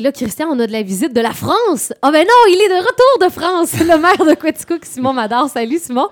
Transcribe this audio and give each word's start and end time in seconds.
Et 0.00 0.04
là, 0.04 0.12
Christian, 0.12 0.46
on 0.52 0.60
a 0.60 0.66
de 0.68 0.70
la 0.70 0.84
visite 0.84 1.12
de 1.12 1.20
la 1.20 1.32
France. 1.32 1.92
Ah 2.02 2.12
ben 2.12 2.20
non, 2.24 2.52
il 2.54 2.62
est 2.64 2.68
de 2.68 2.78
retour 2.78 3.26
de 3.26 3.32
France, 3.32 3.72
le 3.80 3.98
maire 4.00 4.24
de 4.24 4.40
Quaticook, 4.40 4.84
Simon 4.84 5.12
Mador. 5.12 5.48
Salut, 5.48 5.80
Simon. 5.80 6.06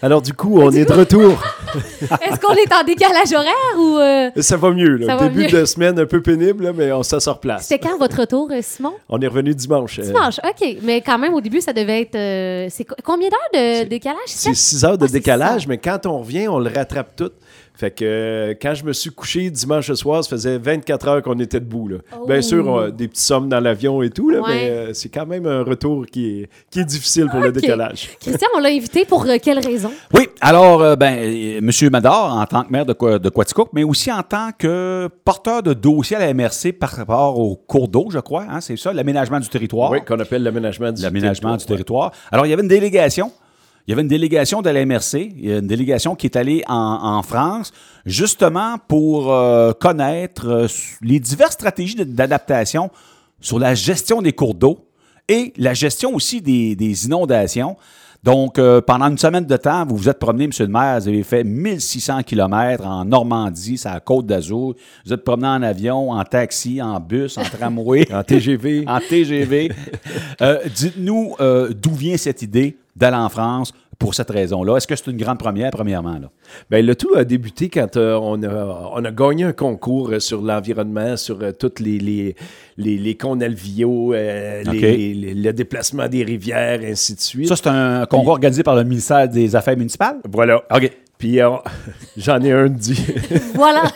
Alors, 0.00 0.22
du 0.22 0.32
coup, 0.32 0.60
on 0.60 0.70
est 0.70 0.84
de 0.84 0.92
retour. 0.92 1.42
Est-ce 2.24 2.38
qu'on 2.38 2.54
est 2.54 2.72
en 2.72 2.84
décalage 2.84 3.32
horaire 3.34 3.78
ou... 3.78 3.98
euh, 3.98 4.30
Ça 4.40 4.56
va 4.56 4.70
mieux. 4.70 4.94
Là. 4.94 5.06
Ça 5.08 5.16
va 5.16 5.28
Début 5.28 5.40
mieux? 5.52 5.60
de 5.60 5.64
semaine 5.64 5.98
un 5.98 6.06
peu 6.06 6.22
pénible, 6.22 6.66
là, 6.66 6.72
mais 6.72 6.92
on 6.92 7.02
ça 7.02 7.18
se 7.18 7.28
replace. 7.30 7.66
C'était 7.66 7.88
quand 7.88 7.98
votre 7.98 8.20
retour, 8.20 8.48
euh, 8.52 8.60
Simon? 8.62 8.94
On 9.08 9.20
est 9.20 9.26
revenu 9.26 9.56
dimanche. 9.56 9.98
euh, 9.98 10.02
Dimanche, 10.02 10.38
OK. 10.48 10.76
Mais 10.82 11.00
quand 11.00 11.18
même, 11.18 11.34
au 11.34 11.40
début, 11.40 11.60
ça 11.60 11.72
devait 11.72 12.02
être... 12.02 12.14
euh, 12.14 12.68
c'est 12.70 12.84
co- 12.84 12.94
combien 13.02 13.28
d'heures 13.28 13.60
de 13.82 13.88
décalage? 13.88 14.18
C'est 14.26 14.50
sept? 14.50 14.54
6 14.54 14.84
heures 14.84 14.98
de 14.98 15.06
Ah, 15.06 15.08
décalage, 15.08 15.66
mais 15.66 15.78
quand 15.78 16.06
on 16.06 16.18
revient, 16.20 16.46
on 16.46 16.60
le 16.60 16.70
rattrape 16.72 17.16
tout. 17.16 17.30
Fait 17.74 17.90
que 17.90 18.04
euh, 18.04 18.54
quand 18.60 18.74
je 18.74 18.84
me 18.84 18.92
suis 18.92 19.10
couché 19.10 19.50
dimanche 19.50 19.90
soir, 19.94 20.22
ça 20.22 20.30
faisait 20.30 20.58
24 20.58 21.08
heures 21.08 21.22
qu'on 21.22 21.38
était 21.40 21.58
debout. 21.58 21.88
Là. 21.88 21.96
Oh. 22.20 22.26
Bien 22.26 22.42
sûr, 22.42 22.66
on 22.66 22.78
a 22.78 22.90
des 22.90 23.08
petits 23.08 23.22
sommes 23.24 23.48
dans 23.48 23.60
l'avion 23.60 24.02
et 24.02 24.10
tout, 24.10 24.28
là, 24.30 24.40
Ouais. 24.40 24.48
mais 24.48 24.70
euh, 24.70 24.92
c'est 24.94 25.08
quand 25.08 25.26
même 25.26 25.46
un 25.46 25.62
retour 25.62 26.04
qui 26.06 26.26
est, 26.42 26.48
qui 26.70 26.80
est 26.80 26.84
difficile 26.84 27.28
pour 27.30 27.40
le 27.40 27.48
Ok. 27.48 27.54
décalage. 27.54 28.10
Christian, 28.20 28.48
on 28.56 28.60
l'a 28.60 28.68
invité 28.68 29.04
pour 29.06 29.24
euh, 29.26 29.36
quelle 29.42 29.58
raison? 29.58 29.90
Oui, 30.14 30.28
alors, 30.40 30.82
euh, 30.82 30.96
ben, 30.96 31.14
M. 31.18 31.70
Mador, 31.90 32.36
en 32.36 32.44
tant 32.46 32.62
que 32.64 32.70
maire 32.70 32.86
de, 32.86 33.18
de 33.18 33.28
Quaticook, 33.30 33.70
mais 33.72 33.84
aussi 33.84 34.12
en 34.12 34.22
tant 34.22 34.50
que 34.56 35.08
porteur 35.24 35.62
de 35.62 35.72
dossier 35.72 36.16
à 36.16 36.20
la 36.20 36.34
MRC 36.34 36.72
par 36.78 36.90
rapport 36.90 37.38
au 37.38 37.56
cours 37.56 37.88
d'eau, 37.88 38.08
je 38.10 38.18
crois, 38.18 38.44
hein, 38.50 38.60
c'est 38.60 38.76
ça, 38.76 38.92
l'aménagement 38.92 39.40
du 39.40 39.48
territoire. 39.48 39.90
Oui, 39.90 39.98
qu'on 40.06 40.20
appelle 40.20 40.42
l'aménagement 40.42 40.92
du 40.92 41.02
l'aménagement 41.02 41.56
du 41.56 41.64
territoire. 41.64 42.10
territoire. 42.10 42.28
Alors, 42.30 42.46
il 42.46 42.50
y 42.50 42.52
avait 42.52 42.62
une 42.62 42.68
délégation. 42.68 43.32
Il 43.86 43.90
y 43.90 43.92
avait 43.92 44.02
une 44.02 44.08
délégation 44.08 44.62
de 44.62 44.70
la 44.70 44.84
MRC, 44.86 45.32
une 45.42 45.66
délégation 45.66 46.14
qui 46.14 46.26
est 46.26 46.36
allée 46.36 46.62
en, 46.68 46.74
en 47.02 47.22
France, 47.22 47.72
justement 48.06 48.76
pour 48.86 49.32
euh, 49.32 49.72
connaître 49.72 50.46
euh, 50.48 50.66
les 51.02 51.18
diverses 51.18 51.54
stratégies 51.54 51.96
d'adaptation 51.96 52.90
sur 53.40 53.58
la 53.58 53.74
gestion 53.74 54.22
des 54.22 54.32
cours 54.32 54.54
d'eau 54.54 54.86
et 55.28 55.52
la 55.56 55.74
gestion 55.74 56.14
aussi 56.14 56.40
des, 56.40 56.76
des 56.76 57.06
inondations. 57.06 57.76
Donc, 58.22 58.60
euh, 58.60 58.80
pendant 58.80 59.06
une 59.08 59.18
semaine 59.18 59.46
de 59.46 59.56
temps, 59.56 59.84
vous 59.84 59.96
vous 59.96 60.08
êtes 60.08 60.20
promené, 60.20 60.44
M. 60.44 60.50
le 60.60 60.66
maire, 60.68 61.00
vous 61.00 61.08
avez 61.08 61.24
fait 61.24 61.42
1600 61.42 62.22
km 62.22 62.86
en 62.86 63.04
Normandie, 63.04 63.76
c'est 63.76 63.88
à 63.88 63.94
la 63.94 64.00
Côte 64.00 64.26
d'Azur. 64.26 64.74
Vous 65.04 65.12
êtes 65.12 65.24
promené 65.24 65.48
en 65.48 65.60
avion, 65.62 66.12
en 66.12 66.22
taxi, 66.22 66.80
en 66.80 67.00
bus, 67.00 67.36
en 67.36 67.42
tramway. 67.42 68.06
En 68.12 68.22
TGV. 68.22 68.84
en 68.86 69.00
TGV. 69.00 69.72
Euh, 70.40 70.58
Dites-nous 70.74 71.36
euh, 71.40 71.72
d'où 71.72 71.92
vient 71.92 72.16
cette 72.16 72.42
idée 72.42 72.76
d'aller 72.96 73.16
en 73.16 73.28
France 73.28 73.72
pour 73.98 74.14
cette 74.14 74.30
raison-là. 74.30 74.76
Est-ce 74.76 74.86
que 74.88 74.96
c'est 74.96 75.06
une 75.10 75.16
grande 75.16 75.38
première, 75.38 75.70
premièrement? 75.70 76.18
Là? 76.18 76.30
Ben, 76.70 76.84
le 76.84 76.96
tout 76.96 77.14
a 77.14 77.24
débuté 77.24 77.68
quand 77.68 77.96
euh, 77.96 78.18
on, 78.20 78.42
a, 78.42 78.90
on 78.94 79.04
a 79.04 79.10
gagné 79.12 79.44
un 79.44 79.52
concours 79.52 80.10
euh, 80.10 80.18
sur 80.18 80.42
l'environnement, 80.42 81.16
sur 81.16 81.38
euh, 81.40 81.52
toutes 81.52 81.78
les, 81.78 81.98
les, 81.98 82.34
euh, 84.12 84.62
les- 84.72 85.14
les- 85.14 85.34
le 85.34 85.52
déplacement 85.52 86.08
des 86.08 86.24
rivières, 86.24 86.80
ainsi 86.84 87.14
de 87.14 87.20
suite. 87.20 87.48
Ça, 87.48 87.56
c'est 87.56 87.68
un 87.68 88.06
concours 88.06 88.32
organisé 88.32 88.62
par 88.62 88.74
le 88.74 88.84
ministère 88.84 89.28
des 89.28 89.54
Affaires 89.54 89.76
municipales? 89.76 90.16
voilà. 90.30 90.62
OK. 90.74 90.90
Puis 91.22 91.40
euh, 91.40 91.50
j'en 92.16 92.40
ai 92.42 92.50
un 92.50 92.68
dit. 92.68 93.00
Voilà. 93.54 93.84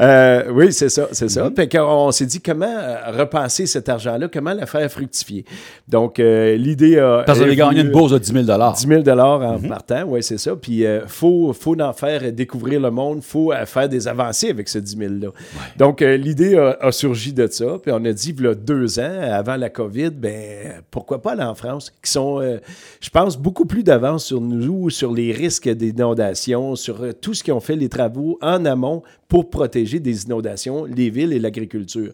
Euh, 0.00 0.50
oui, 0.52 0.72
c'est 0.72 0.88
ça, 0.88 1.06
c'est 1.12 1.28
ça. 1.28 1.44
Mhm. 1.44 1.54
Fait 1.54 1.68
qu'on 1.68 2.10
s'est 2.10 2.26
dit 2.26 2.40
comment 2.40 2.66
euh, 2.66 2.96
repenser 3.16 3.64
cet 3.66 3.88
argent-là, 3.88 4.26
comment 4.32 4.52
la 4.52 4.66
faire 4.66 4.90
fructifier. 4.90 5.44
Donc, 5.86 6.18
euh, 6.18 6.56
l'idée 6.56 6.98
a. 6.98 7.22
Parce 7.24 7.38
que 7.38 7.44
vous 7.44 7.48
avez 7.50 7.56
gagné 7.56 7.82
une 7.82 7.92
bourse 7.92 8.10
de 8.10 8.18
10 8.18 8.44
000 8.44 8.44
10 8.44 9.04
000 9.04 9.18
en 9.20 9.58
Mhm. 9.60 9.68
partant, 9.68 10.02
oui, 10.08 10.20
c'est 10.24 10.38
ça. 10.38 10.56
Puis, 10.56 10.78
il 10.80 11.02
faut, 11.06 11.52
faut 11.52 11.80
en 11.80 11.92
faire 11.92 12.32
découvrir 12.32 12.80
le 12.80 12.90
monde, 12.90 13.18
il 13.18 13.24
faut 13.24 13.52
faire 13.66 13.88
des 13.88 14.08
avancées 14.08 14.50
avec 14.50 14.68
ce 14.68 14.78
10 14.78 14.96
000-là. 14.96 15.28
Donc, 15.76 16.02
euh, 16.02 16.16
l'idée 16.16 16.56
a, 16.58 16.76
a 16.80 16.90
surgi 16.90 17.32
de 17.32 17.46
ça. 17.46 17.76
Puis, 17.80 17.92
on 17.92 18.04
a 18.04 18.12
dit, 18.12 18.34
il 18.36 18.44
y 18.44 18.48
a 18.48 18.54
deux 18.54 18.98
ans, 18.98 19.20
avant 19.30 19.54
la 19.56 19.70
COVID, 19.70 20.10
ben 20.10 20.82
pourquoi 20.90 21.22
pas 21.22 21.32
aller 21.32 21.44
en 21.44 21.54
France, 21.54 21.92
qui 22.02 22.10
sont, 22.10 22.40
euh, 22.40 22.58
je 23.00 23.10
pense, 23.10 23.36
beaucoup 23.38 23.64
plus 23.64 23.84
d'avance 23.84 24.24
sur 24.24 24.40
nous, 24.40 24.90
sur 24.90 25.12
les 25.12 25.30
risques 25.30 25.53
d'inondation, 25.60 26.76
sur 26.76 27.02
euh, 27.02 27.12
tout 27.12 27.34
ce 27.34 27.42
qui 27.42 27.52
ont 27.52 27.60
fait 27.60 27.76
les 27.76 27.88
travaux 27.88 28.38
en 28.40 28.64
amont 28.64 29.02
pour 29.34 29.50
protéger 29.50 29.98
des 29.98 30.26
inondations, 30.26 30.84
les 30.84 31.10
villes 31.10 31.32
et 31.32 31.40
l'agriculture. 31.40 32.12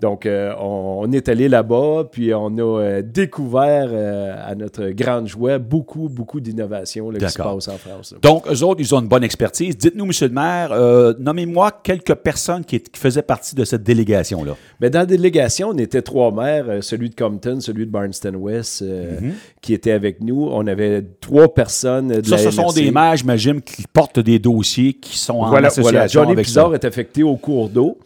Donc, 0.00 0.24
euh, 0.24 0.54
on, 0.58 1.00
on 1.02 1.12
est 1.12 1.28
allé 1.28 1.46
là-bas, 1.46 2.08
puis 2.10 2.32
on 2.32 2.46
a 2.56 2.62
euh, 2.80 3.02
découvert, 3.02 3.90
euh, 3.92 4.34
à 4.42 4.54
notre 4.54 4.88
grande 4.88 5.26
joie, 5.28 5.58
beaucoup, 5.58 6.08
beaucoup 6.08 6.40
d'innovations 6.40 7.10
là, 7.10 7.18
qui 7.18 7.28
se 7.28 7.36
passent 7.36 7.68
en 7.68 7.76
France. 7.76 8.12
là. 8.12 8.18
Donc, 8.22 8.50
eux 8.50 8.62
autres, 8.64 8.80
ils 8.80 8.94
ont 8.94 9.00
une 9.00 9.06
bonne 9.06 9.22
expertise. 9.22 9.76
Dites-nous, 9.76 10.06
Monsieur 10.06 10.28
le 10.28 10.32
maire, 10.32 10.70
nommez-moi 11.18 11.72
quelques 11.82 12.14
personnes 12.14 12.64
qui, 12.64 12.80
qui 12.80 12.98
faisaient 12.98 13.20
partie 13.20 13.54
de 13.54 13.66
cette 13.66 13.82
délégation-là. 13.82 14.56
Mais 14.80 14.88
dans 14.88 15.00
la 15.00 15.06
délégation, 15.06 15.68
on 15.74 15.76
était 15.76 16.00
trois 16.00 16.32
maires, 16.32 16.78
celui 16.80 17.10
de 17.10 17.14
Compton, 17.14 17.60
celui 17.60 17.84
de 17.84 17.90
Barnston-West, 17.90 18.80
euh, 18.80 19.18
qui 19.60 19.74
étaient 19.74 19.92
avec 19.92 20.22
nous. 20.22 20.48
On 20.50 20.66
avait 20.66 21.02
trois 21.20 21.52
personnes 21.52 22.08
de 22.08 22.26
Ça, 22.26 22.36
la 22.36 22.42
ce 22.44 22.50
sont 22.50 22.72
des 22.72 22.90
maires, 22.90 23.16
j'imagine, 23.16 23.60
qui 23.60 23.84
portent 23.92 24.20
des 24.20 24.38
dossiers 24.38 24.94
qui 24.94 25.18
sont 25.18 25.34
en 25.34 25.50
Voilà, 25.50 25.68
association 25.68 25.90
voilà. 25.92 26.06
Johnny 26.06 26.32
avec 26.32 26.46
Pizarre 26.46 26.61
Mhm. 26.70 26.74
est 26.76 26.84
affecté 26.84 27.22
au 27.22 27.36
cours 27.36 27.68
d'eau. 27.68 27.98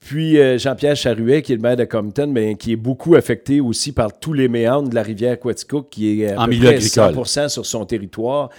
Puis 0.00 0.38
euh, 0.38 0.58
Jean-Pierre 0.58 0.96
Charuet, 0.96 1.40
qui 1.40 1.52
est 1.52 1.56
le 1.56 1.62
maire 1.62 1.76
de 1.76 1.84
Compton, 1.84 2.26
mais 2.26 2.56
qui 2.56 2.72
est 2.72 2.76
beaucoup 2.76 3.14
affecté 3.14 3.60
aussi 3.62 3.90
par 3.92 4.18
tous 4.18 4.34
les 4.34 4.48
méandres 4.48 4.90
de 4.90 4.94
la 4.94 5.02
rivière 5.02 5.40
Quaticook, 5.40 5.88
qui 5.90 6.20
est 6.22 6.32
à 6.32 6.42
En 6.42 6.44
peu 6.44 6.50
milieu 6.50 6.66
près 6.66 6.76
agricole. 6.76 7.26
100 7.26 7.48
sur 7.48 7.64
son 7.64 7.86
territoire. 7.86 8.50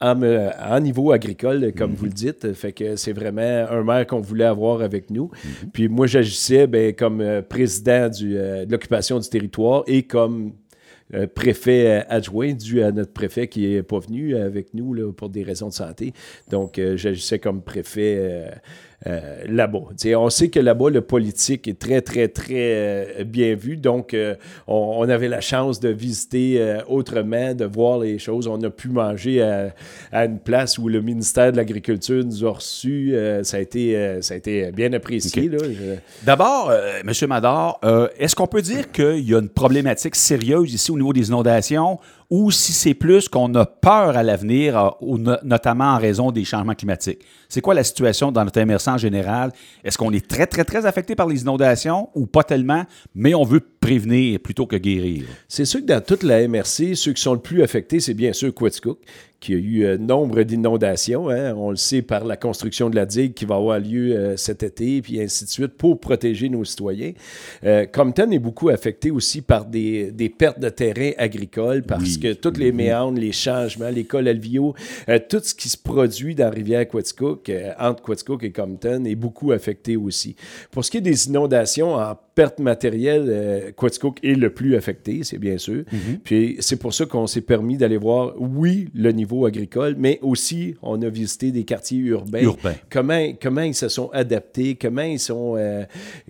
En, 0.00 0.22
euh, 0.22 0.50
en 0.64 0.78
niveau 0.80 1.10
agricole, 1.12 1.58
Mhm. 1.66 1.72
comme 1.72 1.94
vous 1.94 2.04
le 2.06 2.12
dites. 2.12 2.52
Fait 2.52 2.72
que 2.72 2.94
c'est 2.96 3.12
vraiment 3.12 3.66
un 3.70 3.82
maire 3.82 4.06
qu'on 4.06 4.20
voulait 4.20 4.44
avoir 4.44 4.80
avec 4.82 5.10
nous. 5.10 5.30
Mhm. 5.64 5.70
Puis 5.72 5.88
moi, 5.88 6.06
j'agissais 6.06 6.66
ben, 6.68 6.92
comme 6.94 7.20
euh, 7.20 7.42
président 7.42 8.08
du, 8.08 8.36
euh, 8.36 8.64
de 8.64 8.70
l'occupation 8.72 9.18
du 9.18 9.28
territoire 9.28 9.82
et 9.88 10.02
comme 10.04 10.52
préfet 11.34 11.86
euh, 11.86 12.04
adjoint, 12.08 12.52
dû 12.52 12.82
à 12.82 12.92
notre 12.92 13.12
préfet 13.12 13.48
qui 13.48 13.66
n'est 13.66 13.82
pas 13.82 13.98
venu 13.98 14.36
avec 14.36 14.74
nous 14.74 14.94
là, 14.94 15.12
pour 15.12 15.28
des 15.30 15.42
raisons 15.42 15.68
de 15.68 15.74
santé. 15.74 16.12
Donc, 16.50 16.78
euh, 16.78 16.96
j'agissais 16.96 17.38
comme 17.38 17.62
préfet 17.62 18.50
euh, 19.06 19.44
là-bas. 19.46 19.78
On 20.16 20.28
sait 20.30 20.48
que 20.48 20.58
là-bas, 20.58 20.90
le 20.90 21.00
politique 21.00 21.68
est 21.68 21.78
très, 21.78 22.00
très, 22.00 22.28
très 22.28 22.54
euh, 22.56 23.24
bien 23.24 23.54
vu. 23.54 23.76
Donc, 23.76 24.12
euh, 24.12 24.34
on, 24.66 24.96
on 24.98 25.08
avait 25.08 25.28
la 25.28 25.40
chance 25.40 25.78
de 25.78 25.88
visiter 25.88 26.78
autrement, 26.88 27.54
de 27.54 27.64
voir 27.64 28.00
les 28.00 28.18
choses. 28.18 28.46
On 28.48 28.60
a 28.62 28.70
pu 28.70 28.88
manger 28.88 29.40
à, 29.42 29.72
à 30.10 30.24
une 30.24 30.38
place 30.40 30.78
où 30.78 30.88
le 30.88 31.00
ministère 31.00 31.52
de 31.52 31.56
l'Agriculture 31.56 32.24
nous 32.24 32.44
a 32.44 32.50
reçus. 32.50 33.14
Ça, 33.42 33.56
a 33.56 33.60
été, 33.60 34.18
ça 34.20 34.34
a 34.34 34.36
été 34.36 34.72
bien 34.72 34.92
apprécié. 34.92 35.50
Je- 35.52 35.94
D'abord, 36.26 36.72
M. 37.04 37.12
Mador, 37.28 37.80
est-ce 38.18 38.34
qu'on 38.34 38.46
peut 38.46 38.62
dire 38.62 38.90
qu'il 38.90 39.28
y 39.28 39.34
a 39.34 39.38
une 39.38 39.48
problématique 39.48 40.16
sérieuse 40.16 40.74
ici 40.74 40.90
au 40.90 40.96
niveau 40.96 41.12
des 41.12 41.28
inondations 41.28 41.98
ou 42.30 42.50
si 42.50 42.72
c'est 42.72 42.94
plus 42.94 43.28
qu'on 43.28 43.54
a 43.54 43.64
peur 43.64 44.16
à 44.16 44.22
l'avenir, 44.22 44.96
euh, 45.02 45.36
notamment 45.42 45.94
en 45.94 45.98
raison 45.98 46.30
des 46.30 46.44
changements 46.44 46.74
climatiques? 46.74 47.20
C'est 47.48 47.62
quoi 47.62 47.72
la 47.74 47.84
situation 47.84 48.30
dans 48.30 48.44
notre 48.44 48.60
MRC 48.60 48.88
en 48.88 48.98
général? 48.98 49.52
Est-ce 49.82 49.96
qu'on 49.96 50.12
est 50.12 50.28
très, 50.28 50.46
très, 50.46 50.64
très 50.64 50.84
affecté 50.84 51.14
par 51.14 51.26
les 51.26 51.40
inondations 51.40 52.10
ou 52.14 52.26
pas 52.26 52.44
tellement, 52.44 52.84
mais 53.14 53.34
on 53.34 53.44
veut 53.44 53.60
prévenir 53.60 54.40
plutôt 54.40 54.66
que 54.66 54.76
guérir? 54.76 55.24
C'est 55.48 55.64
sûr 55.64 55.80
que 55.80 55.86
dans 55.86 56.04
toute 56.04 56.22
la 56.22 56.46
MRC, 56.46 56.94
ceux 56.94 57.14
qui 57.14 57.22
sont 57.22 57.32
le 57.32 57.40
plus 57.40 57.62
affectés, 57.62 58.00
c'est 58.00 58.14
bien 58.14 58.34
sûr 58.34 58.52
Quaticook, 59.38 59.40
qui 59.40 59.54
a 59.54 59.56
eu 59.56 59.84
euh, 59.84 59.98
nombre 59.98 60.42
d'inondations. 60.42 61.28
hein. 61.28 61.54
On 61.56 61.70
le 61.70 61.76
sait 61.76 62.02
par 62.02 62.24
la 62.24 62.36
construction 62.36 62.90
de 62.90 62.96
la 62.96 63.06
digue 63.06 63.34
qui 63.34 63.44
va 63.44 63.56
avoir 63.56 63.78
lieu 63.78 64.14
euh, 64.16 64.36
cet 64.36 64.62
été, 64.62 65.00
puis 65.02 65.20
ainsi 65.20 65.44
de 65.44 65.50
suite, 65.50 65.74
pour 65.74 65.98
protéger 66.00 66.48
nos 66.48 66.64
citoyens. 66.64 67.12
Euh, 67.64 67.86
Compton 67.86 68.30
est 68.30 68.38
beaucoup 68.38 68.68
affecté 68.68 69.10
aussi 69.10 69.42
par 69.42 69.64
des, 69.64 70.10
des 70.10 70.28
pertes 70.28 70.60
de 70.60 70.68
terrain 70.68 71.12
agricoles, 71.18 71.82
parce 71.82 72.16
Oui. 72.16 72.20
que 72.20 72.32
tous 72.32 72.58
les 72.58 72.72
méandres, 72.72 73.18
les 73.18 73.32
changements, 73.32 73.90
les 73.90 74.04
cols 74.04 74.28
euh, 74.28 75.18
tout 75.28 75.40
ce 75.42 75.54
qui 75.54 75.68
se 75.68 75.78
produit 75.78 76.34
dans 76.34 76.44
la 76.44 76.50
rivière 76.50 76.86
Quaticook, 76.88 77.50
entre 77.78 78.02
Quaticook 78.02 78.44
et 78.44 78.52
Compton, 78.52 79.04
est 79.04 79.14
beaucoup 79.14 79.52
affecté 79.52 79.96
aussi. 79.96 80.36
Pour 80.70 80.84
ce 80.84 80.90
qui 80.90 80.98
est 80.98 81.02
des 81.02 81.28
inondations 81.28 81.94
en 81.94 82.14
perte 82.38 82.60
matérielle, 82.60 83.24
euh, 83.26 83.72
Quaticook 83.76 84.20
est 84.22 84.34
le 84.36 84.50
plus 84.50 84.76
affecté, 84.76 85.24
c'est 85.24 85.38
bien 85.38 85.58
sûr. 85.58 85.82
Puis 86.22 86.54
c'est 86.60 86.78
pour 86.78 86.94
ça 86.94 87.04
qu'on 87.04 87.26
s'est 87.26 87.40
permis 87.40 87.76
d'aller 87.76 87.96
voir, 87.96 88.32
oui, 88.38 88.88
le 88.94 89.10
niveau 89.10 89.44
agricole, 89.44 89.96
mais 89.98 90.20
aussi 90.22 90.76
on 90.82 91.02
a 91.02 91.08
visité 91.08 91.50
des 91.50 91.64
quartiers 91.64 91.98
urbains. 91.98 92.42
Urbains. 92.42 92.74
Comment, 92.90 93.32
comment 93.42 93.62
ils 93.62 93.74
se 93.74 93.88
sont 93.88 94.08
adaptés, 94.12 94.76
comment 94.80 95.02
ils 95.02 95.18
sont, 95.18 95.56
euh, 95.58 95.82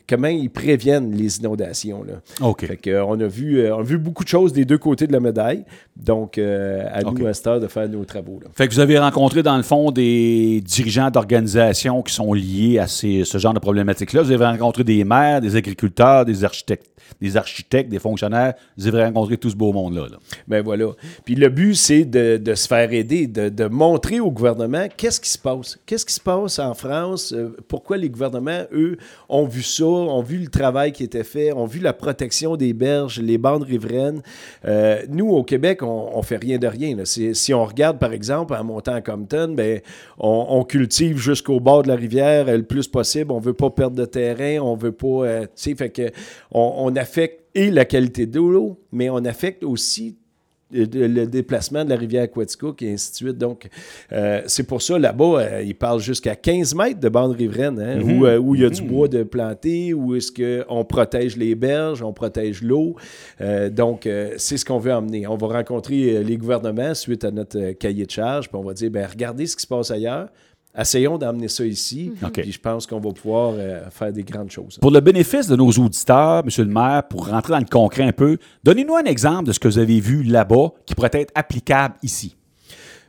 comment 0.09 0.29
ils 0.29 0.49
préviennent 0.49 1.13
les 1.15 1.37
inondations. 1.41 2.03
Là. 2.05 2.15
OK. 2.41 2.65
Fait 2.67 2.79
que, 2.79 3.03
on, 3.03 3.21
a 3.21 3.27
vu, 3.27 3.59
euh, 3.59 3.77
on 3.77 3.81
a 3.81 3.83
vu 3.83 3.99
beaucoup 3.99 4.25
de 4.25 4.29
choses 4.31 4.55
des 4.55 4.65
deux 4.65 4.79
côtés 4.79 5.07
de 5.07 5.13
la 5.13 5.21
médaille. 5.21 5.65
Donc, 5.95 6.39
euh, 6.39 6.85
à 6.91 7.07
OK. 7.07 7.19
nous, 7.19 7.27
à 7.27 7.35
cette 7.35 7.47
heure, 7.49 7.61
de 7.61 7.67
faire 7.67 7.87
nos 7.89 8.05
travaux. 8.07 8.41
là. 8.43 8.49
Fait 8.55 8.67
que 8.67 8.73
vous 8.73 8.81
avez 8.81 8.99
rencontré, 8.99 9.43
dans 9.43 9.57
le 9.59 9.63
fond, 9.63 9.91
des 9.91 10.63
dirigeants 10.65 11.11
d'organisations 11.11 12.01
qui 12.03 12.15
sont 12.15 12.33
liés 12.33 12.79
à 12.79 12.87
ces- 12.87 13.25
ce 13.25 13.37
genre 13.37 13.53
de 13.53 13.59
problématiques-là. 13.59 14.23
Vous 14.23 14.31
avez 14.33 14.47
rencontré 14.47 14.85
des 14.85 15.05
maires, 15.05 15.41
des 15.43 15.55
agriculteurs, 15.57 15.98
des 16.25 16.45
architectes, 16.45 16.91
des 17.21 17.37
architectes, 17.37 17.91
des 17.91 17.99
fonctionnaires. 17.99 18.55
Vous 18.77 18.85
devriez 18.87 19.05
rencontrer 19.05 19.37
tout 19.37 19.51
ce 19.51 19.57
beau 19.57 19.73
monde-là. 19.73 20.09
là. 20.11 20.19
Ben 20.47 20.63
voilà. 20.63 20.93
Puis 21.25 21.35
le 21.35 21.49
but, 21.49 21.75
c'est 21.75 22.05
de, 22.05 22.55
se 22.55 22.67
faire 22.67 22.93
aider, 22.93 23.27
de, 23.27 23.69
montrer 23.69 24.21
au 24.21 24.31
gouvernement 24.31 24.87
qu'est-ce 24.97 25.21
qui 25.21 25.31
se 25.31 25.39
passe. 25.39 25.79
Qu'est-ce 25.87 26.07
qui 26.07 26.15
se 26.15 26.21
passe 26.21 26.59
en 26.59 26.75
France? 26.75 27.33
euh, 27.33 27.57
pourquoi 27.69 27.97
les 27.97 28.09
gouvernements, 28.09 28.63
eux, 28.73 28.97
ont 29.29 29.47
vu 29.47 29.63
ça, 29.63 29.85
ont 29.85 30.23
vu 30.23 30.39
le 30.39 30.49
travail 30.49 30.93
qui 30.93 31.05
était 31.05 31.25
fait, 31.25 31.53
ont 31.53 31.67
vu 31.67 31.81
la 31.81 31.93
protection 31.93 32.57
des 32.57 32.73
berges, 32.73 33.21
les 33.21 33.39
bandes 33.39 33.65
riveraines? 33.65 34.23
Euh, 34.65 35.03
nous, 35.09 35.29
au 35.29 35.43
Québec, 35.43 35.83
on, 35.83 36.11
on 36.15 36.23
fait 36.23 36.37
rien 36.37 36.59
de 36.59 36.67
rien. 36.67 36.97
Si 37.05 37.55
on 37.55 37.65
regarde, 37.65 37.99
par 37.99 38.13
exemple, 38.13 38.55
en 38.55 38.65
montant 38.65 38.95
à 38.95 39.01
Compton, 39.01 39.55
ben, 39.55 39.81
on, 40.19 40.65
cultive 40.65 41.19
jusqu'au 41.19 41.61
bord 41.61 41.83
de 41.83 41.89
la 41.89 41.97
rivière 41.97 42.49
euh, 42.49 42.57
le 42.57 42.63
plus 42.63 42.89
possible. 42.89 43.33
On 43.33 43.39
veut 43.39 43.55
pas 43.55 43.71
perdre 43.71 43.97
de 43.97 44.05
terrain, 44.05 44.59
on 44.61 44.77
veut 44.77 44.93
pas... 44.93 45.07
euh, 45.07 45.47
fait 45.89 46.11
que 46.11 46.19
on, 46.51 46.75
on 46.77 46.97
affecte 46.97 47.45
et 47.55 47.71
la 47.71 47.85
qualité 47.85 48.27
de 48.27 48.41
l'eau, 48.41 48.79
mais 48.93 49.11
on 49.11 49.25
affecte 49.25 49.65
aussi 49.65 50.17
euh, 50.75 50.87
le 50.93 51.27
déplacement 51.27 51.85
de 51.85 51.91
la 51.91 51.97
rivière 51.97 52.31
Quaticook 52.31 52.83
et 52.83 52.93
ainsi 52.93 53.11
de 53.11 53.17
suite. 53.17 53.39
Donc, 53.39 53.69
euh, 54.13 54.43
c'est 54.47 54.65
pour 54.65 54.83
ça, 54.83 54.99
là-bas, 54.99 55.41
euh, 55.41 55.63
ils 55.63 55.75
parlent 55.75 56.01
jusqu'à 56.01 56.37
15 56.37 56.75
mètres 56.75 57.01
de 57.01 57.09
bande 57.09 57.33
riveraine, 57.33 57.81
hein, 57.81 58.01
où, 58.03 58.27
euh, 58.27 58.39
où 58.39 58.55
il 58.55 58.61
y 58.61 58.65
a 58.65 58.71
du 58.71 58.83
bois 58.83 59.09
de 59.09 59.23
planté, 59.23 59.95
où 59.95 60.15
est-ce 60.15 60.31
qu'on 60.31 60.85
protège 60.85 61.37
les 61.37 61.55
berges, 61.55 62.03
on 62.03 62.13
protège 62.13 62.63
l'eau. 62.63 62.97
Donc, 63.71 64.09
c'est 64.37 64.57
ce 64.57 64.65
qu'on 64.65 64.79
veut 64.79 64.93
emmener. 64.93 65.27
On 65.27 65.37
va 65.37 65.47
rencontrer 65.49 66.23
les 66.23 66.37
gouvernements 66.37 66.95
suite 66.95 67.25
à 67.25 67.31
notre 67.31 67.73
cahier 67.73 68.05
de 68.05 68.11
charge, 68.11 68.49
puis 68.49 68.59
on 68.59 68.65
va 68.65 68.75
dire, 68.75 68.91
ben, 68.91 69.07
regardez 69.07 69.47
ce 69.47 69.57
qui 69.57 69.63
se 69.63 69.67
passe 69.67 69.91
ailleurs. 69.91 70.29
Essayons 70.77 71.19
d'emmener 71.19 71.49
ça 71.49 71.65
ici, 71.65 72.13
OK. 72.23 72.41
puis 72.41 72.53
je 72.53 72.61
pense 72.61 72.87
qu'on 72.87 73.01
va 73.01 73.11
pouvoir 73.11 73.55
euh, 73.57 73.81
faire 73.91 74.13
des 74.13 74.23
grandes 74.23 74.51
choses. 74.51 74.79
Pour 74.79 74.91
le 74.91 75.01
bénéfice 75.01 75.49
de 75.49 75.57
nos 75.57 75.71
auditeurs, 75.71 76.45
Monsieur 76.45 76.65
le 76.65 76.71
maire, 76.71 77.03
pour 77.09 77.29
rentrer 77.29 77.53
dans 77.53 77.59
le 77.59 77.65
concret 77.65 78.05
un 78.05 78.13
peu, 78.13 78.39
donnez-nous 78.63 78.95
un 78.97 79.05
exemple 79.05 79.45
de 79.45 79.53
ce 79.53 79.59
que 79.59 79.67
vous 79.67 79.79
avez 79.79 79.99
vu 79.99 80.23
là-bas 80.23 80.73
qui 80.87 80.95
pourrait 80.95 81.11
être 81.15 81.33
applicable 81.35 81.95
ici. 82.03 82.37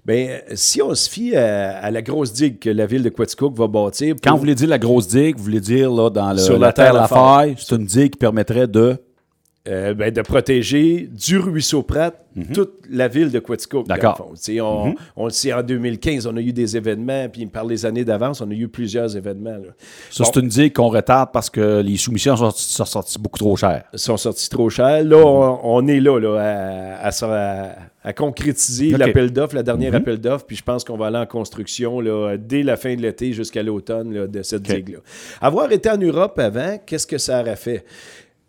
Ben, 0.06 0.42
si 0.56 0.82
on 0.82 0.96
se 0.96 1.10
fie 1.10 1.36
à, 1.36 1.78
à 1.78 1.92
la 1.92 2.02
grosse 2.02 2.34
digue 2.34 2.58
que 2.58 2.70
la 2.70 2.88
ville 2.88 3.04
de 3.04 3.10
Quaticook 3.10 3.56
va 3.56 3.68
bâtir... 3.68 4.16
Quand 4.24 4.32
vous 4.32 4.40
voulez 4.40 4.56
dire 4.56 4.70
la 4.70 4.80
grosse 4.80 5.08
digue, 5.08 5.38
vous 5.38 5.44
voulez 5.44 5.60
dire 5.60 5.92
là, 5.92 6.10
dans 6.10 6.32
le, 6.32 6.40
Sur 6.40 6.58
la, 6.58 6.68
la 6.68 6.74
terre 6.74 6.86
terre 6.86 7.02
la 7.02 7.08
faille, 7.08 7.56
c'est 7.60 7.76
une 7.76 7.86
digue 7.86 8.12
qui 8.14 8.18
permettrait 8.18 8.68
de. 8.68 8.98
Euh, 9.70 9.94
ben, 9.94 10.12
de 10.12 10.22
protéger 10.22 11.08
du 11.12 11.38
ruisseau 11.38 11.84
Prat 11.84 12.12
toute 12.54 12.72
la 12.90 13.08
ville 13.08 13.30
de 13.32 13.40
Quaticook. 13.40 13.82
Mhm. 13.84 13.88
D'accord. 13.88 14.32
Mhm. 14.48 14.96
On, 15.16 15.26
le 15.26 15.30
sait, 15.32 15.52
en 15.54 15.62
2015, 15.62 16.26
on 16.26 16.36
a 16.38 16.42
eu 16.42 16.54
des 16.54 16.76
événements, 16.78 17.28
puis 17.30 17.46
par 17.48 17.66
les 17.66 17.86
années 17.86 18.06
d'avance, 18.06 18.40
on 18.42 18.50
a 18.50 18.54
eu 18.54 18.68
plusieurs 18.70 19.16
événements. 19.18 19.52
là. 19.58 19.74
Ça, 20.10 20.24
Bon. 20.24 20.32
c'est 20.34 20.40
une 20.40 20.48
digue 20.48 20.74
qu'on 20.74 20.88
retarde 20.88 21.30
parce 21.34 21.50
que 21.50 21.82
les 21.82 21.98
soumissions 21.98 22.36
sont, 22.38 22.52
sont 22.52 22.86
sorties 22.86 23.20
beaucoup 23.20 23.38
trop 23.38 23.56
chères. 23.58 23.84
sont 23.94 24.18
sortis 24.18 24.50
trop 24.50 24.70
chers. 24.70 25.04
Là, 25.04 25.18
on, 25.18 25.60
on 25.64 25.88
est 25.88 26.00
là, 26.00 26.18
là 26.20 26.98
à, 27.02 27.10
à, 27.10 27.26
à- 27.26 27.76
à 28.02 28.14
concrétiser 28.14 28.92
l'appel 28.92 29.32
d'offres, 29.34 29.56
la 29.56 29.64
dernière 29.64 29.92
Mhm. 29.92 29.98
appel 29.98 30.18
d'offres, 30.20 30.46
puis 30.46 30.56
je 30.56 30.64
pense 30.64 30.86
qu'on 30.86 30.96
va 30.98 31.08
aller 31.08 31.18
en 31.18 31.26
construction 31.26 32.00
là, 32.00 32.38
dès 32.38 32.64
la 32.64 32.78
fin 32.78 32.96
de 32.96 33.02
l'été 33.02 33.34
jusqu'à 33.34 33.62
l'automne 33.62 34.28
de 34.28 34.42
cette 34.42 34.62
OK. 34.70 34.76
digue-là. 34.76 35.00
Avoir 35.42 35.70
été 35.74 35.90
en 35.90 35.98
Europe 35.98 36.40
avant, 36.40 36.78
qu'est-ce 36.86 37.06
que 37.06 37.18
ça 37.18 37.42
aurait 37.42 37.58
fait? 37.58 37.84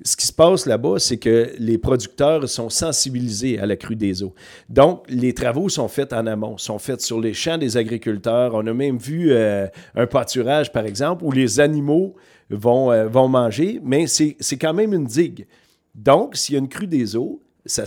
Ce 0.02 0.16
qui 0.16 0.26
se 0.26 0.32
passe 0.32 0.64
là-bas, 0.66 0.98
c'est 0.98 1.18
que 1.18 1.52
les 1.58 1.76
producteurs 1.76 2.48
sont 2.48 2.70
sensibilisés 2.70 3.58
à 3.58 3.66
la 3.66 3.76
crue 3.76 3.96
des 3.96 4.22
eaux. 4.22 4.34
Donc, 4.68 5.04
les 5.08 5.34
travaux 5.34 5.68
sont 5.68 5.88
faits 5.88 6.12
en 6.12 6.26
amont, 6.26 6.56
sont 6.56 6.78
faits 6.78 7.02
sur 7.02 7.20
les 7.20 7.34
champs 7.34 7.58
des 7.58 7.76
agriculteurs. 7.76 8.54
On 8.54 8.66
a 8.66 8.72
même 8.72 8.96
vu 8.96 9.30
euh, 9.30 9.66
un 9.94 10.06
pâturage, 10.06 10.72
par 10.72 10.86
exemple, 10.86 11.24
où 11.24 11.32
les 11.32 11.60
animaux 11.60 12.14
vont, 12.48 12.90
euh, 12.90 13.08
vont 13.08 13.28
manger, 13.28 13.80
mais 13.84 14.06
c'est 14.06 14.58
quand 14.58 14.72
même 14.74 14.94
une 14.94 15.06
digue. 15.06 15.46
Donc, 15.94 16.36
s'il 16.36 16.54
y 16.54 16.56
a 16.56 16.60
une 16.60 16.68
crue 16.68 16.86
des 16.86 17.16
eaux, 17.16 17.42
ça 17.66 17.84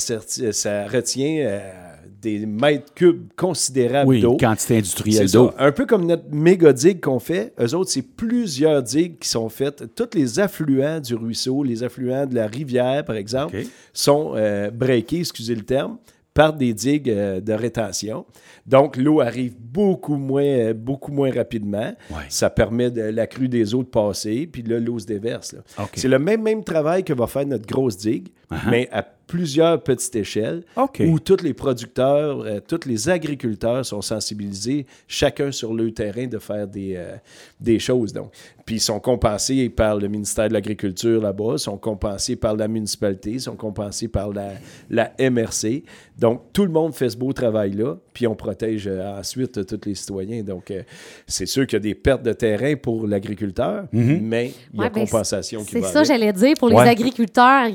retient 0.87 1.45
euh, 1.45 1.92
des 2.21 2.45
mètres 2.45 2.93
cubes 2.93 3.27
considérables 3.35 4.09
Oui, 4.09 4.21
d'eau. 4.21 4.37
quantité 4.37 4.77
industrielle 4.77 5.29
d'eau. 5.29 5.51
Un 5.57 5.71
peu 5.71 5.85
comme 5.85 6.05
notre 6.05 6.25
méga 6.31 6.73
digue 6.73 7.01
qu'on 7.01 7.19
fait, 7.19 7.53
eux 7.59 7.75
autres, 7.75 7.91
c'est 7.91 8.01
plusieurs 8.01 8.81
digues 8.81 9.19
qui 9.19 9.29
sont 9.29 9.49
faites. 9.49 9.95
Tous 9.95 10.09
les 10.13 10.39
affluents 10.39 10.99
du 10.99 11.15
ruisseau, 11.15 11.63
les 11.63 11.83
affluents 11.83 12.25
de 12.25 12.35
la 12.35 12.47
rivière, 12.47 13.03
par 13.05 13.15
exemple, 13.15 13.57
sont 13.93 14.33
euh, 14.35 14.71
breakés, 14.71 15.19
excusez 15.19 15.55
le 15.55 15.63
terme, 15.63 15.97
par 16.33 16.53
des 16.53 16.73
digues 16.73 17.09
euh, 17.09 17.39
de 17.39 17.53
rétention. 17.53 18.25
Donc, 18.65 18.97
l'eau 18.97 19.21
arrive 19.21 19.53
beaucoup 19.59 20.15
moins, 20.15 20.43
euh, 20.43 20.73
beaucoup 20.73 21.11
moins 21.11 21.31
rapidement. 21.31 21.93
Ouais. 22.09 22.23
Ça 22.29 22.49
permet 22.49 22.89
de 22.89 23.01
la 23.01 23.27
crue 23.27 23.49
des 23.49 23.75
eaux 23.75 23.83
de 23.83 23.89
passer, 23.89 24.47
puis 24.51 24.63
là, 24.63 24.79
l'eau 24.79 24.97
se 24.99 25.05
déverse. 25.05 25.55
C'est 25.93 26.07
le 26.07 26.19
même, 26.19 26.41
même 26.41 26.63
travail 26.63 27.03
que 27.03 27.13
va 27.13 27.27
faire 27.27 27.45
notre 27.45 27.67
grosse 27.67 27.97
digue, 27.97 28.29
Uh-huh. 28.53 28.69
mais 28.71 28.89
à 28.91 29.03
plusieurs 29.25 29.81
petites 29.81 30.15
échelles, 30.15 30.63
où 30.99 31.17
tous 31.19 31.41
les 31.41 31.53
producteurs, 31.55 32.41
euh, 32.41 32.59
tous 32.67 32.81
les 32.85 33.09
agriculteurs 33.09 33.83
sont 33.85 34.01
sensibilisés, 34.01 34.85
chacun 35.07 35.51
sur 35.51 35.73
le 35.73 35.91
terrain, 35.91 36.27
de 36.27 36.37
faire 36.37 36.67
des, 36.67 36.93
euh, 36.97 37.15
des 37.59 37.79
choses. 37.79 38.13
Donc. 38.13 38.31
Puis 38.65 38.75
ils 38.75 38.79
sont 38.81 39.01
compensés 39.01 39.67
par 39.69 39.97
le 39.97 40.07
ministère 40.07 40.47
de 40.47 40.53
l'Agriculture 40.53 41.21
là-bas, 41.21 41.57
sont 41.57 41.77
compensés 41.77 42.37
par 42.37 42.55
la 42.55 42.69
municipalité, 42.69 43.37
sont 43.39 43.57
compensés 43.57 44.07
par 44.07 44.31
la, 44.31 44.51
la 44.89 45.11
MRC. 45.19 45.83
Donc, 46.17 46.43
tout 46.53 46.63
le 46.63 46.71
monde 46.71 46.93
fait 46.95 47.09
ce 47.09 47.17
beau 47.17 47.33
travail-là, 47.33 47.95
puis 48.13 48.25
on 48.25 48.35
protège 48.35 48.87
euh, 48.87 49.19
ensuite 49.19 49.57
euh, 49.57 49.63
tous 49.65 49.81
les 49.85 49.95
citoyens. 49.95 50.43
Donc, 50.43 50.71
euh, 50.71 50.81
c'est 51.27 51.45
sûr 51.45 51.67
qu'il 51.67 51.75
y 51.75 51.77
a 51.77 51.79
des 51.81 51.95
pertes 51.95 52.23
de 52.23 52.31
terrain 52.31 52.75
pour 52.77 53.05
l'agriculteur, 53.05 53.85
mais 53.91 54.53
il 54.73 54.79
y 54.79 54.81
a 54.81 54.83
Ouais, 54.85 54.89
ben, 54.91 55.01
compensation 55.01 55.63
qui 55.65 55.71
C'est 55.71 55.79
va 55.81 55.87
ça, 55.89 55.99
avec. 55.99 56.07
j'allais 56.07 56.31
dire, 56.33 56.53
pour 56.57 56.69
les 56.69 56.75
Ouais. 56.75 56.87
agriculteurs, 56.87 57.67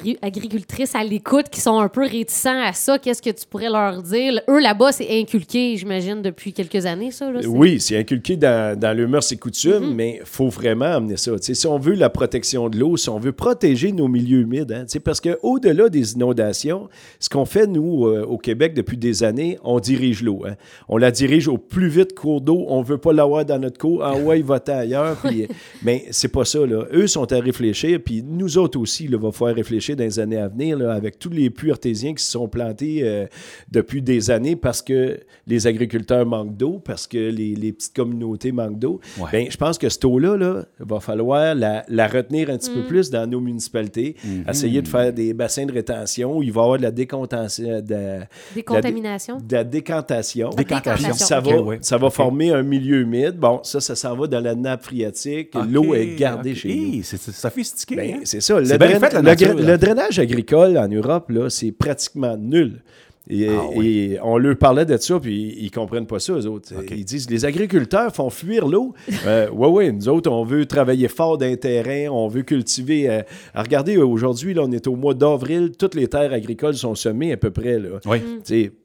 agricultrices 0.69 0.94
à 0.94 1.05
l'écoute 1.05 1.49
qui 1.50 1.61
sont 1.61 1.79
un 1.79 1.88
peu 1.88 2.03
réticents 2.03 2.61
à 2.62 2.73
ça, 2.73 2.99
qu'est-ce 2.99 3.23
que 3.23 3.31
tu 3.31 3.47
pourrais 3.49 3.70
leur 3.70 4.03
dire? 4.03 4.41
Eux, 4.49 4.61
là-bas, 4.61 4.93
c'est 4.93 5.09
inculqué, 5.19 5.76
j'imagine, 5.76 6.20
depuis 6.23 6.53
quelques 6.53 6.85
années, 6.87 7.11
ça. 7.11 7.31
Là, 7.31 7.41
Oui, 7.49 7.81
c'est 7.81 7.97
inculqué 7.97 8.37
dans, 8.37 8.79
dans 8.79 8.97
le 8.97 9.06
mœurs 9.06 9.31
et 9.32 9.37
coutumes, 9.37 9.69
Mm-hmm. 9.79 9.94
mais 9.94 10.19
il 10.20 10.26
faut 10.26 10.49
vraiment 10.49 10.85
amener 10.87 11.17
ça. 11.17 11.32
Tu 11.38 11.38
sais, 11.43 11.55
si 11.55 11.67
on 11.67 11.79
veut 11.79 11.94
la 11.94 12.11
protection 12.11 12.69
de 12.69 12.79
l'eau, 12.79 12.97
si 12.97 13.09
on 13.09 13.19
veut 13.19 13.32
protéger 13.32 13.93
nos 13.93 14.09
milieux 14.09 14.41
humides, 14.41 14.73
hein, 14.73 14.85
parce 15.05 15.20
qu'au-delà 15.20 15.88
des 15.88 16.12
inondations, 16.15 16.88
ce 17.21 17.29
qu'on 17.29 17.44
fait, 17.44 17.67
nous, 17.67 18.06
euh, 18.06 18.25
au 18.25 18.38
Québec, 18.38 18.75
depuis 18.75 18.97
des 18.97 19.23
années, 19.25 19.59
on 19.64 19.79
dirige 19.81 20.23
l'eau. 20.23 20.43
hein. 20.47 20.55
On 20.88 20.97
la 20.97 21.11
dirige 21.11 21.49
au 21.49 21.59
plus 21.59 21.88
vite 21.88 22.14
cours 22.14 22.41
d'eau. 22.41 22.64
On 22.69 22.81
ne 22.81 22.85
veut 22.85 22.99
pas 22.99 23.12
l'avoir 23.12 23.44
dans 23.44 23.59
notre 23.59 23.79
cours. 23.79 24.03
En 24.05 24.21
ouais, 24.21 24.41
il 24.41 24.44
va 24.44 24.61
ailleurs. 24.69 25.17
Puis, 25.25 25.47
mais 25.82 26.05
c'est 26.11 26.29
pas 26.29 26.44
ça. 26.44 26.64
Là. 26.67 26.85
Eux 26.93 27.06
sont 27.06 27.31
à 27.32 27.38
réfléchir, 27.41 28.00
puis 28.05 28.23
nous 28.26 28.59
autres 28.59 28.79
aussi, 28.79 29.05
il 29.05 29.17
va 29.17 29.31
falloir 29.32 29.55
réfléchir 29.55 29.97
dans 29.97 30.05
les 30.05 30.19
années 30.19 30.37
à 30.38 30.49
venir, 30.49 30.57
là, 30.66 30.93
avec 30.93 31.19
tous 31.19 31.31
les 31.31 31.50
puits 31.50 31.70
artésiens 31.70 32.14
qui 32.14 32.22
se 32.25 32.31
sont 32.32 32.49
plantés 32.49 33.00
euh, 33.02 33.26
depuis 33.70 34.02
des 34.02 34.31
années 34.31 34.56
parce 34.56 34.82
que 34.82 35.20
les 35.46 35.66
agriculteurs 35.66 36.26
manquent 36.26 36.56
d'eau, 36.56 36.81
parce 36.84 37.06
que 37.06 37.16
les, 37.31 37.55
les 37.55 37.72
petites 37.72 37.94
communautés 37.94 38.52
manquent 38.52 38.78
d'eau. 38.78 39.00
Ouais. 39.19 39.28
Ben, 39.32 39.46
je 39.50 39.56
pense 39.56 39.78
que 39.78 39.88
cette 39.88 40.05
eau-là, 40.05 40.37
là, 40.37 40.64
va 40.78 41.00
falloir 41.00 41.55
la, 41.55 41.84
la 41.88 42.06
retenir 42.06 42.50
un 42.50 42.58
petit 42.58 42.70
peu 42.70 42.82
plus 42.84 43.10
dans 43.10 43.26
nos 43.28 43.40
municipalités, 43.40 44.16
essayer 44.49 44.82
de 44.82 44.88
faire 44.88 45.12
des 45.12 45.32
bassins 45.34 45.66
de 45.66 45.72
rétention 45.72 46.37
où 46.38 46.42
il 46.42 46.52
va 46.52 46.61
y 46.61 46.64
avoir 46.64 46.78
de 46.78 46.83
la 46.83 46.90
décontention, 46.90 47.80
de, 47.80 48.21
Décontamination. 48.54 49.38
de 49.38 49.54
la 49.54 49.64
décantation. 49.64 50.50
Décantation. 50.50 51.11
Puis 51.11 51.18
ça 51.18 51.40
va, 51.40 51.61
ouais. 51.62 51.78
ça 51.80 51.97
va 51.97 52.06
Ok. 52.09 52.12
former 52.14 52.50
un 52.52 52.62
milieu 52.62 53.00
humide. 53.00 53.37
Bon, 53.37 53.61
ça, 53.62 53.80
ça 53.80 53.94
s'en 53.94 54.16
va 54.16 54.26
dans 54.26 54.40
la 54.40 54.54
nappe 54.54 54.85
phréatique. 54.85 55.50
L'eau 55.71 55.94
est 55.94 56.16
gardée 56.16 56.54
chez 56.54 56.75
nous. 56.75 57.02
C'est 57.02 57.18
sophistiqué. 57.21 57.97
Ben, 57.97 58.14
hein? 58.14 58.21
c'est 58.25 58.40
ça. 58.40 58.59
Le, 58.61 58.66
drain- 58.66 58.99
fait, 59.00 59.12
la 59.12 59.35
le 59.35 59.76
drainage 59.76 60.18
agricole 60.38 60.78
en 60.78 60.88
Europe, 60.88 61.30
là, 61.30 61.50
c'est 61.50 61.73
pratiquement 61.73 62.37
nul. 62.37 62.83
Et, 63.30 63.47
Ah 63.47 63.61
oui. 63.76 63.87
et 64.14 64.18
on 64.23 64.38
leur 64.38 64.57
parlait 64.57 64.87
de 64.87 64.97
ça, 64.97 65.21
puis 65.21 65.54
ils 65.59 65.71
comprennent 65.71 66.07
pas 66.07 66.18
ça, 66.18 66.33
eux 66.33 66.47
autres. 66.47 66.73
Ils 66.90 67.04
disent 67.04 67.28
les 67.28 67.45
agriculteurs 67.45 68.14
font 68.14 68.30
fuir 68.30 68.66
l'eau. 68.66 68.95
euh, 69.26 69.50
ouais, 69.50 69.68
ouais, 69.68 69.92
nous 69.92 70.09
autres, 70.09 70.30
on 70.30 70.45
veut 70.45 70.64
travailler 70.64 71.09
fort 71.09 71.37
d'un 71.37 71.54
terrain, 71.57 72.11
on 72.11 72.26
veut 72.28 72.40
cultiver. 72.42 73.11
euh, 73.11 73.21
regardez, 73.54 73.99
aujourd'hui, 73.99 74.54
là, 74.54 74.62
on 74.64 74.73
est 74.73 74.87
au 74.87 74.97
mois 74.97 75.12
d'avril, 75.12 75.73
toutes 75.78 75.95
les 75.95 76.09
terres 76.09 76.33
agricoles 76.33 76.75
sont 76.75 76.95
semées 76.95 77.33
à 77.33 77.37
peu 77.37 77.50
près. 77.50 77.78
Là. 77.78 78.00
Oui. 78.07 78.18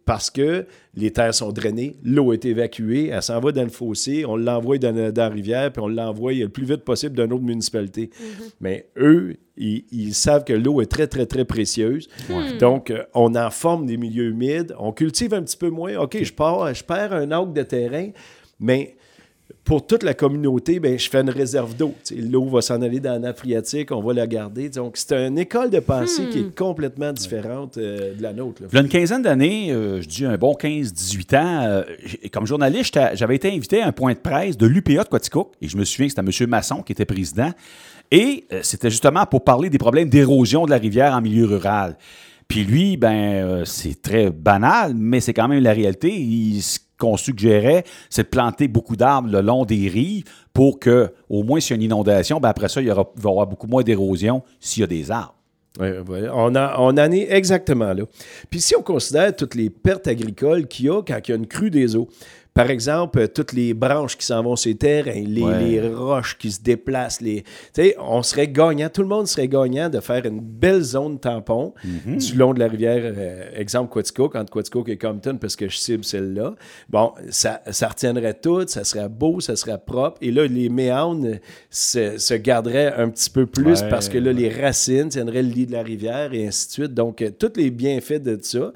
Parce 0.05 0.29
que 0.29 0.65
les 0.95 1.12
terres 1.12 1.33
sont 1.33 1.53
drainées, 1.53 1.95
l'eau 2.03 2.33
est 2.33 2.43
évacuée, 2.43 3.07
elle 3.07 3.22
s'en 3.24 3.39
va 3.39 3.53
dans 3.53 3.63
le 3.63 3.69
fossé, 3.69 4.25
on 4.25 4.36
l'envoie 4.36 4.77
dans, 4.77 4.93
la- 4.93 5.13
dans 5.13 5.24
la 5.24 5.29
rivière, 5.29 5.72
puis 5.72 5.81
on 5.81 5.88
l'envoie 5.88 6.33
le 6.33 6.50
plus 6.50 6.65
vite 6.65 6.83
possible 6.83 7.15
d'une 7.15 7.31
autre 7.31 7.43
municipalité. 7.43 8.10
Mais 8.60 8.88
eux, 8.98 9.36
ils, 9.55 9.86
ils 9.91 10.13
savent 10.13 10.43
que 10.43 10.51
l'eau 10.51 10.81
est 10.81 10.88
très, 10.91 11.07
très, 11.07 11.25
très 11.25 11.45
précieuse. 11.45 12.10
Donc, 12.57 12.91
euh, 12.91 13.03
on 13.13 13.33
en 13.36 13.50
forme 13.50 13.86
des 13.86 13.95
milieux 13.95 14.25
humides, 14.31 14.75
on 14.77 14.91
cultive 14.91 15.33
un 15.33 15.41
petit 15.43 15.55
peu 15.57 15.69
moins. 15.69 15.95
OK, 15.98 16.22
je, 16.22 16.33
pars, 16.33 16.74
je 16.74 16.83
perds 16.83 17.13
un 17.13 17.31
acre 17.31 17.53
de 17.53 17.63
terrain, 17.63 18.10
mais 18.60 18.98
pour 19.63 19.88
toute 19.88 20.03
la 20.03 20.13
communauté, 20.13 20.79
ben, 20.81 21.00
je 21.00 21.10
fais 21.10 21.22
une 21.22 21.29
réserve 21.29 21.75
d'eau. 21.75 21.93
L'eau 22.15 22.45
va 22.50 22.62
s'en 22.62 22.81
aller 22.81 23.00
dans 23.00 23.12
la 23.13 23.19
nappe 23.19 23.39
phréatique, 23.39 23.91
on 23.91 24.01
va 24.01 24.13
la 24.13 24.27
garder. 24.27 24.69
Donc, 24.69 24.98
c'est 24.98 25.13
une 25.27 25.38
école 25.39 25.69
de 25.69 25.79
pensée 25.79 26.27
qui 26.29 26.39
est 26.39 26.53
complètement 26.55 27.13
différente 27.13 27.77
euh, 27.77 28.13
de 28.13 28.22
la 28.22 28.33
nôtre. 28.33 28.62
là. 28.62 28.67
Il 28.72 28.75
y 28.75 28.77
a 28.79 28.81
une 28.81 28.89
quinzaine 28.89 29.22
d'années, 29.22 29.72
euh, 29.72 30.01
je 30.01 30.07
dis 30.07 30.25
un 30.25 30.38
bon 30.38 30.53
15-18 30.53 31.38
ans, 31.38 31.62
euh, 31.63 31.83
comme 32.33 32.45
journaliste, 32.45 33.00
j'avais 33.13 33.36
été 33.38 33.50
invité 33.51 33.81
à 33.81 33.88
un 33.88 33.91
point 33.93 34.12
de 34.13 34.19
presse 34.19 34.57
de 34.57 34.65
l'UPA 34.67 35.03
de 35.05 35.10
Quaticook, 35.10 35.53
et 35.62 35.69
je 35.69 35.77
me 35.77 35.86
souviens 35.86 36.07
que 36.07 36.13
c'était 36.22 36.43
M. 36.43 36.50
Masson 36.50 36.81
qui 36.81 36.91
était 36.91 37.05
président, 37.05 37.51
et 38.12 38.45
euh, 38.51 38.60
c'était 38.63 38.89
justement 38.89 39.25
pour 39.25 39.45
parler 39.45 39.69
des 39.69 39.77
problèmes 39.77 40.10
d'érosion 40.10 40.65
de 40.65 40.72
la 40.72 40.77
rivière 40.77 41.13
en 41.13 41.22
milieu 41.22 41.45
rural. 41.45 41.98
Puis 42.50 42.65
lui, 42.65 42.98
ben, 42.98 43.13
euh, 43.13 43.65
c'est 43.65 44.01
très 44.01 44.29
banal, 44.29 44.93
mais 44.93 45.22
c'est 45.22 45.33
quand 45.33 45.48
même 45.48 45.63
la 45.63 45.72
réalité. 45.72 46.13
Il- 46.13 46.62
qu'on 47.03 47.17
suggérait, 47.17 47.83
c'est 48.10 48.24
de 48.24 48.27
planter 48.29 48.67
beaucoup 48.67 48.95
d'arbres 48.95 49.29
le 49.29 49.41
long 49.41 49.65
des 49.65 49.88
rives 49.89 50.24
pour 50.53 50.79
que, 50.79 51.12
au 51.29 51.43
moins, 51.43 51.60
s'il 51.60 51.72
y 51.72 51.74
a 51.74 51.75
une 51.77 51.83
inondation, 51.83 52.39
ben 52.39 52.50
après 52.50 52.69
ça, 52.69 52.81
il 52.81 52.88
y, 52.88 52.91
aura, 52.91 53.45
beaucoup 53.45 53.67
moins 53.67 53.83
d'érosion 53.83 54.43
s'il 54.60 54.81
y 54.81 54.83
a 54.83 54.88
des 54.88 55.12
arbres. 55.12 55.36
On, 55.79 56.55
on 56.55 56.98
en 56.98 57.12
est 57.12 57.31
exactement 57.31 57.93
là. 57.93 58.03
Puis 58.50 58.62
si 58.62 58.75
on 58.75 58.83
considère 58.83 59.36
toutes 59.36 59.55
les 59.55 59.72
pertes 59.72 60.07
agricoles 60.07 60.67
qu'il 60.67 60.86
y 60.86 60.89
a 60.89 61.01
quand 61.01 61.19
il 61.27 61.31
y 61.31 61.33
a 61.33 61.38
une 61.38 61.48
crue 61.48 61.72
des 61.72 61.95
eaux, 61.95 62.07
par 62.53 62.69
exemple, 62.69 63.19
euh, 63.19 63.27
toutes 63.27 63.53
les 63.53 63.74
branches 63.74 64.15
qui 64.15 64.25
s'en 64.25 64.43
vont 64.43 64.55
sur 64.55 64.69
les 64.69 64.75
terrains, 64.77 65.12
les, 65.25 65.41
Ouais. 65.41 65.60
les 65.63 65.89
roches 65.89 66.38
qui 66.38 66.51
se 66.51 66.62
déplacent, 66.62 67.19
les, 67.22 67.43
on 68.00 68.22
serait 68.22 68.48
gagnant, 68.48 68.89
tout 68.89 69.01
le 69.01 69.07
monde 69.07 69.25
serait 69.27 69.48
gagnant 69.48 69.89
de 69.89 70.00
faire 70.00 70.25
une 70.25 70.39
belle 70.39 70.81
zone 70.81 71.19
tampon 71.19 71.74
Mhm. 71.83 72.17
du 72.17 72.36
long 72.36 72.53
de 72.53 72.60
la 72.60 72.67
rivière, 72.67 73.01
euh, 73.03 73.50
exemple 73.55 73.91
Quaticook, 73.91 74.36
entre 74.36 74.51
Quaticook 74.51 74.88
et 74.89 74.98
Compton, 74.98 75.38
parce 75.38 75.55
que 75.55 75.67
je 75.67 75.77
cible 75.77 76.03
celle-là. 76.05 76.53
Bon, 76.89 77.13
ça, 77.29 77.62
ça 77.72 77.88
retiendrait 77.88 78.36
tout, 78.36 78.67
ça 78.67 78.83
serait 78.83 79.10
beau, 79.10 79.39
ça 79.39 79.55
serait 79.55 79.79
propre. 79.83 80.17
Et 80.22 80.31
là, 80.31 80.45
les 80.45 80.69
méandres 80.69 81.38
se, 81.72 82.17
se 82.19 82.33
garderaient 82.36 82.93
un 82.98 83.10
petit 83.10 83.29
peu 83.31 83.45
plus 83.48 83.81
Ouais, 83.81 83.89
parce 83.89 84.10
que 84.10 84.17
là, 84.19 84.31
les 84.31 84.50
racines 84.50 85.10
tiendraient 85.10 85.41
le 85.43 85.50
lit 85.50 85.65
de 85.65 85.72
la 85.72 85.81
rivière 85.81 86.33
et 86.33 86.45
ainsi 86.48 86.67
de 86.67 86.72
suite. 86.74 86.93
Donc, 86.93 87.22
euh, 87.22 87.31
tous 87.31 87.53
les 87.55 87.72
bienfaits 87.72 88.22
de 88.22 88.38
ça. 88.41 88.72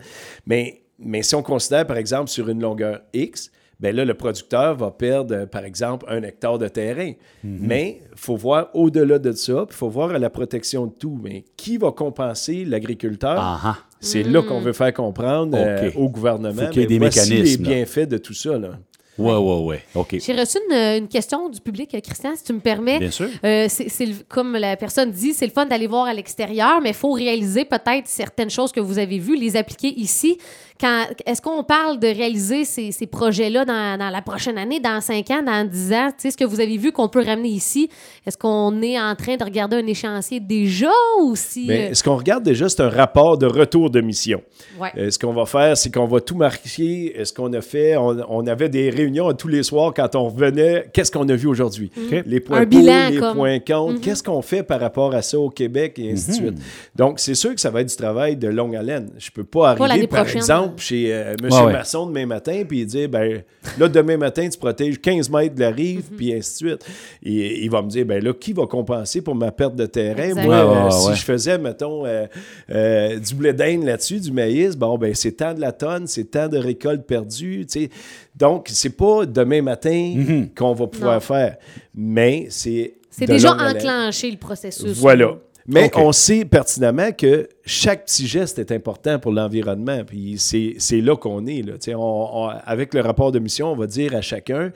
Mais, 0.46 0.82
mais 0.98 1.22
si 1.22 1.36
on 1.36 1.44
considère, 1.44 1.86
par 1.86 1.98
exemple, 1.98 2.30
sur 2.30 2.50
une 2.50 2.62
longueur 2.62 3.02
X, 3.14 3.52
ben 3.80 3.96
là, 3.96 4.06
le 4.06 4.14
producteur 4.16 4.76
va 4.76 4.92
perdre, 4.92 5.36
euh, 5.36 5.46
par 5.46 5.64
exemple, 5.64 6.06
un 6.10 6.24
hectare 6.24 6.58
de 6.58 6.68
terrain. 6.68 7.14
Mais 7.44 8.02
il 8.12 8.18
faut 8.18 8.36
voir 8.36 8.70
au-delà 8.74 9.20
de 9.20 9.32
ça, 9.32 9.66
puis 9.68 9.76
il 9.76 9.78
faut 9.78 9.90
voir 9.90 10.12
à 10.12 10.20
la 10.20 10.30
protection 10.30 10.88
de 10.88 10.94
tout. 10.94 11.20
Mais 11.22 11.46
qui 11.56 11.78
va 11.78 11.92
compenser 11.92 12.66
l'agriculteur? 12.66 13.78
C'est 14.00 14.24
là 14.24 14.42
qu'on 14.42 14.60
veut 14.60 14.74
faire 14.74 14.94
comprendre 14.94 15.58
euh, 15.58 15.90
OK. 15.90 15.94
au 15.96 16.10
gouvernement. 16.10 16.64
Faut 16.64 16.70
qu'il 16.70 16.82
y 16.82 16.86
ait 16.86 16.88
des 16.88 17.00
voici 17.00 17.20
mécanismes, 17.20 17.64
les 17.64 17.70
là. 17.70 17.76
bienfaits 17.76 18.10
de 18.10 18.18
tout 18.18 18.34
ça. 18.34 18.58
Là. 18.58 18.72
Ouais, 19.18 19.36
ouais, 19.36 19.66
ouais. 19.66 19.84
OK. 19.96 20.18
J'ai 20.20 20.34
reçu 20.34 20.60
une, 20.70 20.76
une 20.76 21.08
question 21.08 21.50
du 21.50 21.60
public, 21.60 21.94
euh, 21.96 22.00
Christian, 22.02 22.36
si 22.36 22.44
tu 22.44 22.54
me 22.54 22.60
permets. 22.60 23.00
Bien 23.00 23.12
sûr. 23.12 23.28
Euh, 23.44 23.66
c'est, 23.68 24.28
comme 24.28 24.54
la 24.54 24.78
personne 24.78 25.12
dit, 25.12 25.34
c'est 25.34 25.46
le 25.46 25.52
fun 25.52 25.66
d'aller 25.66 25.88
voir 25.88 26.06
à 26.06 26.14
l'extérieur, 26.14 26.82
mais 26.82 26.90
il 26.90 26.96
faut 26.96 27.12
réaliser 27.12 27.66
peut-être 27.66 28.08
certaines 28.08 28.52
choses 28.52 28.72
que 28.72 28.80
vous 28.80 29.00
avez 29.00 29.18
vues, 29.18 29.36
les 29.36 29.56
appliquer 29.56 29.88
ici. 30.00 30.38
Quand, 30.80 31.06
est-ce 31.26 31.42
qu'on 31.42 31.64
parle 31.64 32.00
de 32.00 32.08
réaliser 32.08 32.64
ces, 32.66 32.92
ces 32.92 33.08
projets-là 33.08 33.66
dans, 33.66 33.98
dans 33.98 34.10
la 34.10 34.22
prochaine 34.22 34.58
année, 34.58 34.80
dans 34.80 35.02
5 35.02 35.30
ans, 35.32 35.44
dans 35.44 35.68
10 35.68 35.94
ans? 35.94 36.08
Tu 36.10 36.14
sais, 36.20 36.32
ce 36.32 36.38
que 36.38 36.46
vous 36.46 36.60
avez 36.60 36.78
vu 36.78 36.92
qu'on 36.92 37.08
peut 37.10 37.24
ramener 37.24 37.50
ici, 37.50 37.90
est-ce 38.26 38.38
qu'on 38.38 38.82
est 38.82 39.00
en 39.00 39.16
train 39.16 39.36
de 39.38 39.44
regarder 39.44 39.78
un 39.78 39.88
échéancier 39.88 40.40
déjà 40.40 40.92
ou 41.22 41.36
si... 41.36 41.66
Mais 41.68 41.90
euh, 41.92 41.94
ce 41.94 42.04
qu'on 42.04 42.16
regarde 42.18 42.44
déjà, 42.44 42.70
c'est 42.70 42.82
un 42.82 42.90
rapport 42.90 43.38
de 43.38 43.46
retour 43.48 43.90
de 43.90 44.02
mission. 44.02 44.42
ouais. 44.80 44.90
Euh, 44.98 45.10
ce 45.10 45.18
qu'on 45.20 45.34
va 45.34 45.46
faire, 45.46 45.76
c'est 45.78 45.94
qu'on 45.94 46.06
va 46.06 46.22
tout 46.22 46.36
marquer. 46.36 47.16
euh, 47.18 47.26
Ce 47.26 47.34
qu'on 47.34 47.52
a 47.54 47.62
fait, 47.62 47.98
on, 47.98 48.16
on 48.30 48.46
avait 48.48 48.70
des 48.70 48.90
réunions 48.90 49.32
tous 49.34 49.48
les 49.48 49.64
soirs 49.64 49.94
quand 49.96 50.16
on 50.16 50.30
revenait. 50.30 50.90
Qu'est-ce 50.94 51.12
qu'on 51.12 51.28
a 51.30 51.36
vu 51.36 51.48
aujourd'hui? 51.48 51.92
Les 52.26 52.40
points 52.40 52.58
Un 52.58 52.62
pour, 52.62 52.70
bilan, 52.70 53.10
les 53.10 53.18
comme. 53.18 53.36
points 53.36 53.60
contre. 53.60 54.02
Qu'est-ce 54.02 54.24
qu'on 54.24 54.42
fait 54.42 54.64
par 54.64 54.80
rapport 54.80 55.14
à 55.14 55.22
ça 55.22 55.40
au 55.40 55.50
Québec 55.50 55.98
et 55.98 56.12
ainsi 56.12 56.30
de 56.30 56.34
suite? 56.36 56.58
Donc, 56.96 57.20
c'est 57.20 57.36
sûr 57.36 57.54
que 57.56 57.62
ça 57.62 57.70
va 57.70 57.82
être 57.82 57.90
du 57.90 57.96
travail 57.96 58.36
de 58.36 58.48
longue 58.48 58.76
haleine. 58.76 59.12
Je 59.18 59.32
peux 59.32 59.44
pas 59.44 59.70
arriver, 59.72 60.08
par 60.08 60.22
prochaine. 60.24 60.38
exemple, 60.38 60.67
chez 60.78 61.14
euh, 61.14 61.36
M. 61.42 61.50
Ouais, 61.52 61.62
ouais. 61.66 61.74
Masson 61.74 62.06
demain 62.08 62.26
matin 62.26 62.64
puis 62.68 62.86
dire, 62.86 63.08
ben 63.10 63.42
là, 63.80 63.88
demain 63.88 64.18
matin, 64.18 64.48
tu 64.50 64.58
protèges 64.58 65.00
15 65.00 65.30
mètres 65.30 65.56
de 65.56 65.62
la 65.62 65.70
rive, 65.72 66.04
puis 66.18 66.34
ainsi 66.34 66.64
de 66.64 66.70
suite. 66.70 66.86
Et 67.24 67.64
il 67.64 67.70
va 67.72 67.82
me 67.82 67.90
dire, 67.90 68.06
ben 68.06 68.24
là, 68.24 68.34
qui 68.34 68.54
va 68.54 68.66
compenser 68.68 69.22
pour 69.22 69.36
ma 69.36 69.52
perte 69.52 69.76
de 69.76 69.86
terrain? 69.86 70.34
Moi, 70.34 70.44
Ouais, 70.44 70.50
ouais, 70.50 70.78
euh, 70.78 70.84
ouais, 70.86 70.92
si 70.92 71.16
je 71.20 71.24
faisais, 71.26 71.58
mettons, 71.58 72.06
euh, 72.06 72.26
euh, 72.70 73.20
du 73.20 73.36
blé 73.36 73.54
d'Inde 73.54 73.84
là-dessus, 73.86 74.20
du 74.20 74.32
maïs, 74.32 74.76
bon, 74.76 74.98
ben 74.98 75.14
c'est 75.14 75.34
tant 75.34 75.54
de 75.54 75.62
la 75.62 75.72
tonne, 75.72 76.08
c'est 76.08 76.26
tant 76.32 76.48
de 76.48 76.58
récoltes 76.58 77.06
perdues, 77.06 77.66
tu 77.66 77.82
sais. 77.84 77.90
Donc, 78.36 78.68
c'est 78.72 78.96
pas 78.96 79.26
demain 79.26 79.62
matin 79.62 80.14
Mhm. 80.16 80.50
qu'on 80.56 80.74
va 80.74 80.88
pouvoir 80.88 81.16
Non. 81.16 81.20
faire, 81.20 81.58
mais 81.96 82.48
c'est 82.50 82.94
c'est 83.10 83.26
déjà 83.26 83.52
enclenché, 83.54 84.30
le 84.30 84.38
processus. 84.38 84.96
Voilà. 85.00 85.38
Mais 85.68 85.92
on 85.96 86.12
sait 86.14 86.46
pertinemment 86.46 87.12
que 87.12 87.50
chaque 87.66 88.06
petit 88.06 88.26
geste 88.26 88.58
est 88.58 88.72
important 88.72 89.20
pour 89.20 89.32
l'environnement. 89.34 90.04
Puis 90.06 90.36
c'est 90.38 91.02
là 91.02 91.16
qu'on 91.18 91.46
est. 91.46 91.62
Là. 91.62 91.74
Tu 91.74 91.92
sais, 91.92 91.96
On, 91.96 92.44
on- 92.46 92.48
avec 92.48 92.94
le 92.94 93.02
rapport 93.02 93.32
de 93.34 93.40
mission, 93.40 93.72
on 93.72 93.76
va 93.76 93.86
dire 93.88 94.16
à 94.16 94.22
chacun 94.22 94.72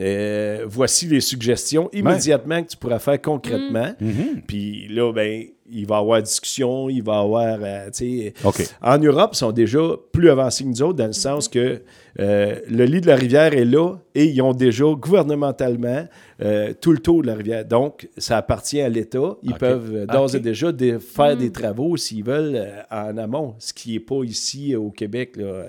euh, 0.00 0.64
voici 0.66 1.06
les 1.06 1.20
suggestions 1.20 1.88
immédiatement 1.92 2.62
que 2.62 2.68
tu 2.68 2.76
pourras 2.76 2.98
faire 2.98 3.20
concrètement. 3.20 3.92
Mhm. 4.00 4.42
Puis 4.46 4.88
là, 4.88 5.12
ben, 5.12 5.44
il 5.70 5.86
va 5.86 5.96
y 5.96 5.98
avoir 6.00 6.20
discussion, 6.22 6.88
il 6.90 7.02
va 7.02 7.14
y 7.14 7.18
avoir. 7.24 7.58
euh, 7.62 7.86
tu 7.86 8.22
sais, 8.24 8.34
OK. 8.44 8.62
En 8.82 8.98
Europe, 8.98 9.30
ils 9.34 9.36
sont 9.38 9.52
déjà 9.52 9.80
plus 10.12 10.28
avancés 10.30 10.64
que 10.64 10.68
nous 10.68 10.82
autres 10.82 10.98
dans 10.98 11.06
le 11.06 11.12
sens 11.12 11.48
que 11.48 11.82
euh, 12.20 12.60
le 12.68 12.84
lit 12.84 13.00
de 13.00 13.06
la 13.06 13.14
rivière 13.16 13.54
est 13.54 13.64
là 13.64 13.94
et 14.14 14.24
ils 14.26 14.42
ont 14.42 14.52
déjà 14.52 14.84
gouvernementalement 14.84 16.06
euh, 16.42 16.74
tout 16.80 16.92
le 16.92 16.98
tour 16.98 17.22
de 17.22 17.28
la 17.28 17.34
rivière. 17.34 17.64
Donc, 17.64 18.08
ça 18.18 18.36
appartient 18.36 18.80
à 18.80 18.88
l'État. 18.88 19.36
Ils 19.42 19.54
peuvent 19.54 20.06
d'ores 20.06 20.34
et 20.34 20.40
déjà 20.40 20.70
dé- 20.72 20.98
faire 20.98 21.36
des 21.36 21.50
travaux 21.52 21.96
s'ils 21.96 22.24
veulent 22.24 22.56
euh, 22.56 22.82
en 22.90 23.16
amont, 23.16 23.54
ce 23.58 23.72
qui 23.72 23.92
n'est 23.94 24.00
pas 24.00 24.22
ici 24.24 24.74
euh, 24.74 24.80
au 24.80 24.90
Québec. 24.90 25.36
là. 25.36 25.66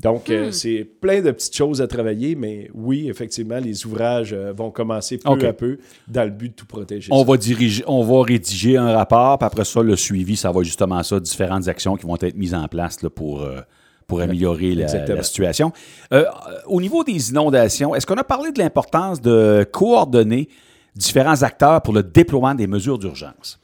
Donc, 0.00 0.28
euh, 0.28 0.50
c'est 0.50 0.84
plein 0.84 1.22
de 1.22 1.30
petites 1.30 1.54
choses 1.54 1.80
à 1.80 1.86
travailler, 1.86 2.34
mais 2.34 2.68
oui, 2.74 3.08
effectivement, 3.08 3.58
les 3.58 3.86
ouvrages 3.86 4.32
euh, 4.32 4.52
vont 4.52 4.70
commencer 4.70 5.18
peu 5.18 5.46
à 5.46 5.52
peu 5.52 5.78
dans 6.08 6.24
le 6.24 6.30
but 6.30 6.48
de 6.48 6.54
tout 6.54 6.66
protéger. 6.66 7.08
On 7.12 7.20
ça. 7.20 7.30
va 7.30 7.36
diriger, 7.36 7.84
on 7.86 8.02
va 8.02 8.24
rédiger 8.24 8.76
un 8.76 8.92
rapport, 8.92 9.38
puis 9.38 9.46
après 9.46 9.64
ça, 9.64 9.82
le 9.82 9.94
suivi, 9.94 10.36
ça 10.36 10.50
va 10.50 10.62
justement 10.62 11.02
ça, 11.02 11.20
différentes 11.20 11.68
actions 11.68 11.96
qui 11.96 12.06
vont 12.06 12.16
être 12.20 12.36
mises 12.36 12.54
en 12.54 12.66
place 12.66 13.02
là, 13.02 13.10
pour, 13.10 13.42
euh, 13.42 13.60
pour 14.06 14.20
améliorer 14.20 14.74
la, 14.74 15.22
situation. 15.22 15.72
Euh, 16.12 16.24
au 16.66 16.80
niveau 16.80 17.04
des 17.04 17.30
inondations, 17.30 17.94
est-ce 17.94 18.06
qu'on 18.06 18.16
a 18.16 18.24
parlé 18.24 18.50
de 18.52 18.58
l'importance 18.58 19.20
de 19.20 19.66
coordonner 19.70 20.48
différents 20.94 21.42
acteurs 21.42 21.82
pour 21.82 21.94
le 21.94 22.02
déploiement 22.02 22.54
des 22.54 22.66
mesures 22.66 22.98
d'urgence? 22.98 23.58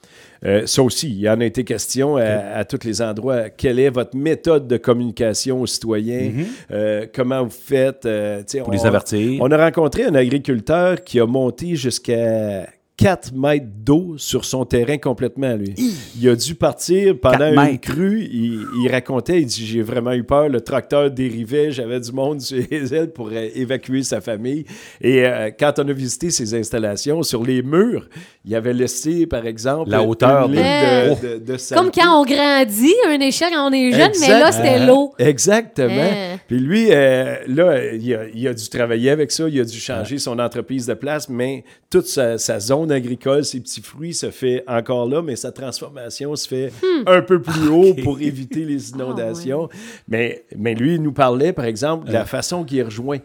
Euh, 0.44 0.66
ça 0.66 0.82
aussi, 0.82 1.10
il 1.10 1.18
y 1.20 1.28
en 1.28 1.38
a 1.40 1.44
été 1.44 1.64
question 1.64 2.16
à, 2.16 2.22
à 2.22 2.64
tous 2.64 2.84
les 2.86 3.02
endroits. 3.02 3.50
Quelle 3.50 3.78
est 3.78 3.90
votre 3.90 4.16
méthode 4.16 4.66
de 4.66 4.78
communication 4.78 5.60
aux 5.60 5.66
citoyens? 5.66 6.32
Euh, 6.70 7.06
comment 7.14 7.44
vous 7.44 7.50
faites? 7.50 8.06
euh. 8.06 8.42
Pour 8.60 8.68
on- 8.68 8.72
les 8.72 8.86
avertir. 8.86 9.40
On 9.42 9.50
a 9.50 9.56
rencontré 9.62 10.04
un 10.04 10.14
agriculteur 10.14 11.04
qui 11.04 11.20
a 11.20 11.26
monté 11.26 11.76
jusqu'à 11.76 12.66
4 13.00 13.32
mètres 13.34 13.66
d'eau 13.82 14.14
sur 14.18 14.44
son 14.44 14.66
terrain 14.66 14.98
complètement, 14.98 15.54
lui. 15.56 15.74
Il 16.20 16.28
a 16.28 16.36
dû 16.36 16.54
partir 16.54 17.18
pendant 17.18 17.50
4 17.54 17.70
une 17.70 17.78
crue. 17.78 18.28
Il, 18.30 18.66
il 18.84 18.90
racontait, 18.90 19.40
il 19.40 19.46
dit, 19.46 19.64
j'ai 19.64 19.80
vraiment 19.80 20.12
eu 20.12 20.22
peur. 20.22 20.50
Le 20.50 20.60
tracteur 20.60 21.10
dérivait, 21.10 21.70
j'avais 21.72 21.98
du 21.98 22.12
monde 22.12 22.40
sur 22.42 22.58
les 22.70 22.94
ailes 22.94 23.10
pour 23.10 23.28
euh, 23.32 23.48
évacuer 23.54 24.02
sa 24.02 24.20
famille. 24.20 24.66
Et 25.00 25.24
euh, 25.24 25.50
quand 25.58 25.78
on 25.78 25.88
a 25.88 25.92
visité 25.94 26.30
ses 26.30 26.54
installations, 26.54 27.22
sur 27.22 27.42
les 27.42 27.62
murs, 27.62 28.06
il 28.44 28.54
avait 28.54 28.74
laissé, 28.74 29.26
par 29.26 29.46
exemple, 29.46 29.88
La 29.90 30.02
hauteur 30.02 30.46
une 30.46 30.52
de- 30.52 30.56
ligne 30.56 31.22
de, 31.22 31.38
de, 31.38 31.52
de 31.52 31.74
Comme 31.74 31.90
quand 31.90 32.20
on 32.20 32.24
grandit, 32.26 32.94
un 33.08 33.20
échelle 33.20 33.50
quand 33.54 33.70
on 33.70 33.72
est 33.72 33.92
jeune, 33.92 34.12
mais 34.20 34.28
là, 34.28 34.52
c'était 34.52 34.84
l'eau. 34.84 35.14
Exactement. 35.18 35.88
Hein? 35.90 36.36
Puis 36.48 36.58
lui, 36.58 36.88
euh, 36.90 37.36
là, 37.48 37.94
il 37.94 38.14
a, 38.14 38.24
il 38.34 38.46
a 38.46 38.52
dû 38.52 38.68
travailler 38.68 39.08
avec 39.08 39.30
ça, 39.32 39.48
il 39.48 39.58
a 39.58 39.64
dû 39.64 39.78
changer 39.80 40.18
son 40.18 40.38
entreprise 40.38 40.84
de 40.86 40.94
place, 40.94 41.30
mais 41.30 41.64
toute 41.88 42.06
sa, 42.06 42.36
sa 42.36 42.60
zone 42.60 42.89
agricole, 42.90 43.44
ses 43.44 43.60
petits 43.60 43.80
fruits 43.82 44.14
se 44.14 44.30
fait 44.30 44.64
encore 44.66 45.08
là, 45.08 45.22
mais 45.22 45.36
sa 45.36 45.52
transformation 45.52 46.34
se 46.36 46.46
fait 46.48 46.72
Hmm. 46.82 47.02
un 47.06 47.22
peu 47.22 47.40
plus 47.40 47.68
haut 47.68 47.94
pour 48.02 48.20
éviter 48.20 48.64
les 48.64 48.90
inondations. 48.92 49.68
mais, 50.08 50.44
mais 50.56 50.74
lui, 50.74 50.94
il 50.96 51.02
nous 51.02 51.12
parlait, 51.12 51.52
par 51.52 51.64
exemple, 51.64 52.06
de 52.08 52.12
la 52.12 52.24
façon 52.24 52.64
qu'il 52.64 52.82
rejoint. 52.82 53.18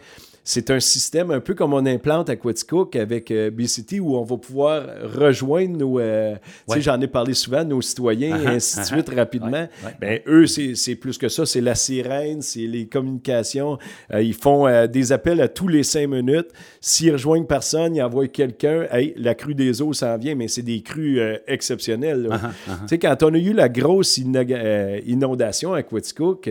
C'est 0.47 0.69
un 0.69 0.79
système 0.79 1.31
un 1.31 1.39
peu 1.39 1.55
comme 1.55 1.73
on 1.73 1.83
implante 1.87 2.29
à 2.29 2.35
Quaticook 2.35 2.95
avec 2.95 3.31
euh, 3.31 3.49
BCT 3.49 3.99
où 3.99 4.15
on 4.15 4.23
va 4.23 4.37
pouvoir 4.37 4.83
rejoindre 5.15 5.75
nos. 5.77 5.99
euh, 5.99 6.35
Ouais. 6.67 6.79
j'en 6.81 7.01
ai 7.01 7.07
parlé 7.07 7.33
souvent, 7.33 7.63
nos 7.65 7.81
citoyens 7.81 8.37
et 8.39 8.45
Ah, 8.45 8.49
ainsi 8.51 8.75
de 8.75 8.81
ah, 8.81 8.85
suite 8.85 9.09
rapidement. 9.09 9.49
ouais, 9.51 9.69
ouais. 9.83 9.95
Ben, 9.99 10.19
eux, 10.27 10.45
c'est 10.45 10.75
c'est 10.75 10.95
plus 10.95 11.17
que 11.17 11.29
ça. 11.29 11.47
C'est 11.47 11.61
la 11.61 11.73
sirène, 11.73 12.43
c'est 12.43 12.67
les 12.67 12.85
communications. 12.85 13.79
Euh, 14.13 14.21
ils 14.21 14.35
font 14.35 14.67
euh, 14.67 14.85
des 14.85 15.11
appels 15.11 15.41
à 15.41 15.47
tous 15.47 15.67
les 15.67 15.81
cinq 15.81 16.07
minutes. 16.09 16.49
S'ils 16.79 17.11
rejoignent 17.13 17.45
personne, 17.45 17.95
ils 17.95 18.03
envoient 18.03 18.27
quelqu'un. 18.27 18.85
Hey, 18.91 19.15
la 19.17 19.33
crue 19.33 19.55
des 19.55 19.81
eaux 19.81 19.93
s'en 19.93 20.15
vient, 20.19 20.35
mais 20.35 20.47
c'est 20.47 20.61
des 20.61 20.81
crues 20.81 21.19
exceptionnelles. 21.47 22.27
Ah, 22.31 22.51
Tu 22.67 22.87
sais, 22.89 22.99
quand 22.99 23.23
on 23.23 23.33
a 23.33 23.37
eu 23.39 23.53
la 23.53 23.67
grosse 23.67 24.19
inondation 24.19 25.73
à 25.73 25.81
Quaticook, 25.83 26.49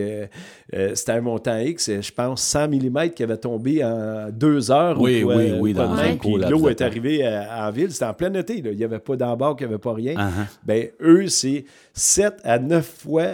c'était 0.93 1.11
un 1.11 1.21
montant 1.21 1.57
X, 1.59 1.89
je 2.01 2.11
pense 2.11 2.41
100 2.43 2.67
mm 2.69 3.09
qui 3.15 3.23
avait 3.23 3.37
tombé 3.37 3.83
en 3.85 4.29
deux 4.31 4.71
heures. 4.71 4.99
Oui, 4.99 5.23
ou 5.23 5.27
quoi, 5.27 5.35
oui, 5.37 5.53
oui, 5.59 5.73
dans 5.73 5.91
un 5.93 6.03
même. 6.03 6.17
cours 6.17 6.39
Puis 6.39 6.49
l'eau 6.49 6.67
est 6.69 6.75
temps. 6.75 6.85
arrivée 6.85 7.25
à- 7.25 7.67
en 7.67 7.71
ville. 7.71 7.91
C'était 7.91 8.05
en 8.05 8.13
plein 8.13 8.33
été. 8.33 8.61
là. 8.61 8.71
Il 8.71 8.77
n'y 8.77 8.83
avait 8.83 8.99
pas 8.99 9.15
d'embarque, 9.15 9.61
il 9.61 9.67
n'y 9.67 9.73
avait 9.73 9.81
pas 9.81 9.93
rien. 9.93 10.13
Uh-huh. 10.15 10.47
Ben, 10.65 10.87
eux, 11.01 11.27
c'est 11.27 11.65
7 11.93 12.35
à 12.43 12.59
9 12.59 12.85
fois 13.03 13.27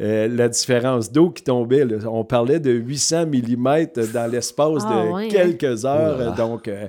euh, 0.00 0.28
la 0.28 0.48
différence 0.48 1.10
d'eau 1.10 1.30
qui 1.30 1.42
tombait. 1.42 1.84
là. 1.84 1.96
On 2.08 2.22
parlait 2.24 2.60
de 2.60 2.70
800 2.70 3.26
mm 3.26 3.86
dans 4.14 4.30
l'espace 4.30 4.82
Ah, 4.86 4.92
de 5.04 5.12
hein? 5.12 5.28
quelques 5.28 5.84
heures. 5.84 6.34
Donc, 6.36 6.68
euh, 6.68 6.86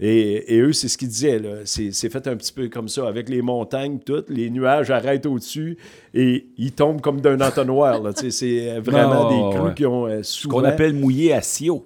et, 0.00 0.54
et 0.56 0.60
eux, 0.60 0.72
c'est 0.72 0.88
ce 0.88 0.98
qu'ils 0.98 1.08
disaient. 1.08 1.38
là. 1.38 1.50
C'est 1.64 1.92
c'est 1.92 2.10
fait 2.10 2.26
un 2.26 2.36
petit 2.36 2.52
peu 2.52 2.68
comme 2.68 2.88
ça, 2.88 3.06
avec 3.06 3.28
les 3.28 3.42
montagnes, 3.42 3.98
toutes. 4.04 4.28
Les 4.30 4.50
nuages 4.50 4.90
arrêtent 4.90 5.26
au-dessus 5.26 5.76
et 6.14 6.46
ils 6.58 6.72
tombent 6.72 7.00
comme 7.00 7.20
d'un 7.20 7.40
entonnoir. 7.40 8.00
C'est 8.30 8.78
vraiment 8.80 9.30
Non, 9.30 9.50
des 9.50 9.56
crues 9.56 9.66
ouais. 9.68 9.74
qui 9.74 9.86
ont 9.86 10.06
euh, 10.06 10.22
Ce 10.22 10.42
souvent... 10.42 10.58
qu'on 10.58 10.64
appelle 10.64 10.94
mouiller 10.94 11.32
à 11.32 11.42
Sio. 11.42 11.84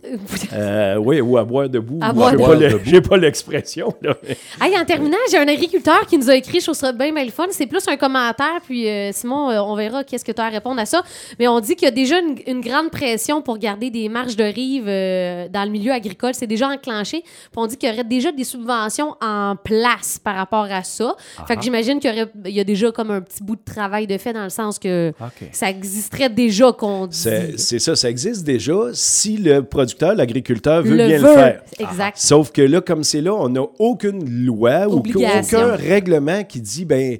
Euh, 0.52 0.96
oui, 0.96 1.20
ou 1.20 1.36
à 1.38 1.44
boire 1.44 1.68
debout. 1.68 1.98
À 2.00 2.08
Je 2.10 2.14
boire 2.14 2.30
sais 2.30 2.36
debout. 2.36 2.46
pas 2.46 2.54
le- 2.56 2.80
J'ai 2.84 3.00
pas 3.00 3.16
l'expression. 3.16 3.94
là. 4.02 4.16
Hey, 4.60 4.76
en 4.76 4.84
terminant, 4.84 5.16
j'ai 5.30 5.38
un 5.38 5.46
agriculteur 5.48 6.06
qui 6.06 6.18
nous 6.18 6.28
a 6.30 6.34
écrit, 6.36 6.58
je 6.60 6.64
trouve 6.66 6.74
ça 6.76 6.92
bien, 6.92 7.12
bien 7.12 7.24
le 7.24 7.30
fun. 7.30 7.46
C'est 7.50 7.66
plus 7.66 7.86
un 7.88 7.96
commentaire, 7.96 8.60
puis 8.64 8.88
euh, 8.88 9.10
Simon, 9.12 9.50
euh, 9.50 9.60
on 9.60 9.74
verra 9.76 10.02
qu'est-ce 10.04 10.24
que 10.24 10.32
tu 10.32 10.40
as 10.40 10.46
à 10.46 10.48
répondre 10.48 10.80
à 10.80 10.86
ça. 10.86 11.02
Mais 11.38 11.46
on 11.48 11.60
dit 11.60 11.74
qu'il 11.76 11.86
y 11.86 11.88
a 11.88 11.94
déjà 11.94 12.18
une, 12.18 12.36
une 12.46 12.60
grande 12.60 12.90
pression 12.90 13.40
pour 13.42 13.58
garder 13.58 13.90
des 13.90 14.08
marges 14.08 14.36
de 14.36 14.44
rive 14.44 14.84
euh, 14.88 15.48
dans 15.48 15.64
le 15.64 15.70
milieu 15.70 15.92
agricole. 15.92 16.34
C'est 16.34 16.46
déjà 16.46 16.68
enclenché. 16.68 17.20
Puis 17.22 17.30
on 17.56 17.66
dit 17.66 17.76
qu'il 17.76 17.88
y 17.88 17.92
aurait 18.00 18.08
déjà 18.08 18.32
des 18.32 18.44
subventions 18.44 19.14
en 19.20 19.54
place 19.62 20.18
par 20.22 20.36
rapport 20.36 20.66
à 20.70 20.82
ça. 20.82 21.14
Fait 21.46 21.56
que 21.56 21.62
j'imagine 21.62 22.00
qu'il 22.00 22.10
y, 22.10 22.12
aurait- 22.14 22.32
il 22.46 22.52
y 22.52 22.60
a 22.60 22.64
déjà 22.64 22.90
comme 22.92 23.10
un 23.10 23.20
petit 23.20 23.42
bout 23.42 23.56
de 23.56 23.64
travail 23.64 24.06
de 24.06 24.16
fait 24.18 24.32
dans 24.32 24.44
le 24.44 24.50
sens 24.50 24.78
que 24.78 25.12
ça 25.52 25.70
existerait 25.70 26.28
déjà 26.30 26.72
qu'on 26.72 27.06
dit. 27.06 27.28
C'est 27.56 27.78
ça, 27.78 27.96
ça 27.96 28.08
existe 28.10 28.44
déjà 28.44 28.74
si 28.92 29.36
le 29.36 29.62
producteur, 29.62 30.14
l'agriculteur 30.14 30.82
veut 30.82 30.96
le 30.96 31.06
bien 31.06 31.18
veut. 31.18 31.28
le 31.28 31.34
faire. 31.34 31.62
Exact. 31.78 32.18
Sauf 32.18 32.50
que 32.52 32.62
là, 32.62 32.80
comme 32.80 33.04
c'est 33.04 33.20
là, 33.20 33.34
on 33.34 33.48
n'a 33.48 33.62
aucune 33.78 34.28
loi 34.44 34.86
ou 34.88 34.98
aucun 34.98 35.76
règlement 35.76 36.44
qui 36.44 36.60
dit, 36.60 36.84
ben, 36.84 37.16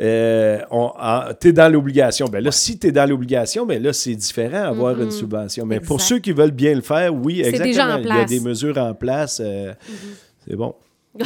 euh, 0.00 0.58
ah, 0.70 1.30
t'es 1.38 1.52
dans 1.52 1.70
l'obligation. 1.72 2.26
Ben 2.26 2.42
là, 2.42 2.50
si 2.52 2.78
t'es 2.78 2.92
dans 2.92 3.08
l'obligation, 3.08 3.66
ben 3.66 3.82
là, 3.82 3.92
c'est 3.92 4.14
différent 4.14 4.64
avoir 4.64 5.00
une 5.00 5.10
subvention. 5.10 5.66
Mais 5.66 5.80
pour 5.80 6.00
ceux 6.00 6.18
qui 6.18 6.32
veulent 6.32 6.50
bien 6.50 6.74
le 6.74 6.80
faire, 6.82 7.14
oui, 7.14 7.40
exactement. 7.40 7.64
déjà 7.64 7.96
en 7.96 7.98
Il 8.00 8.06
y 8.06 8.10
a 8.12 8.24
des 8.24 8.40
mesures 8.40 8.78
en 8.78 8.94
place. 8.94 9.40
euh, 9.44 9.72
C'est 10.50 10.56
bon. 10.56 10.74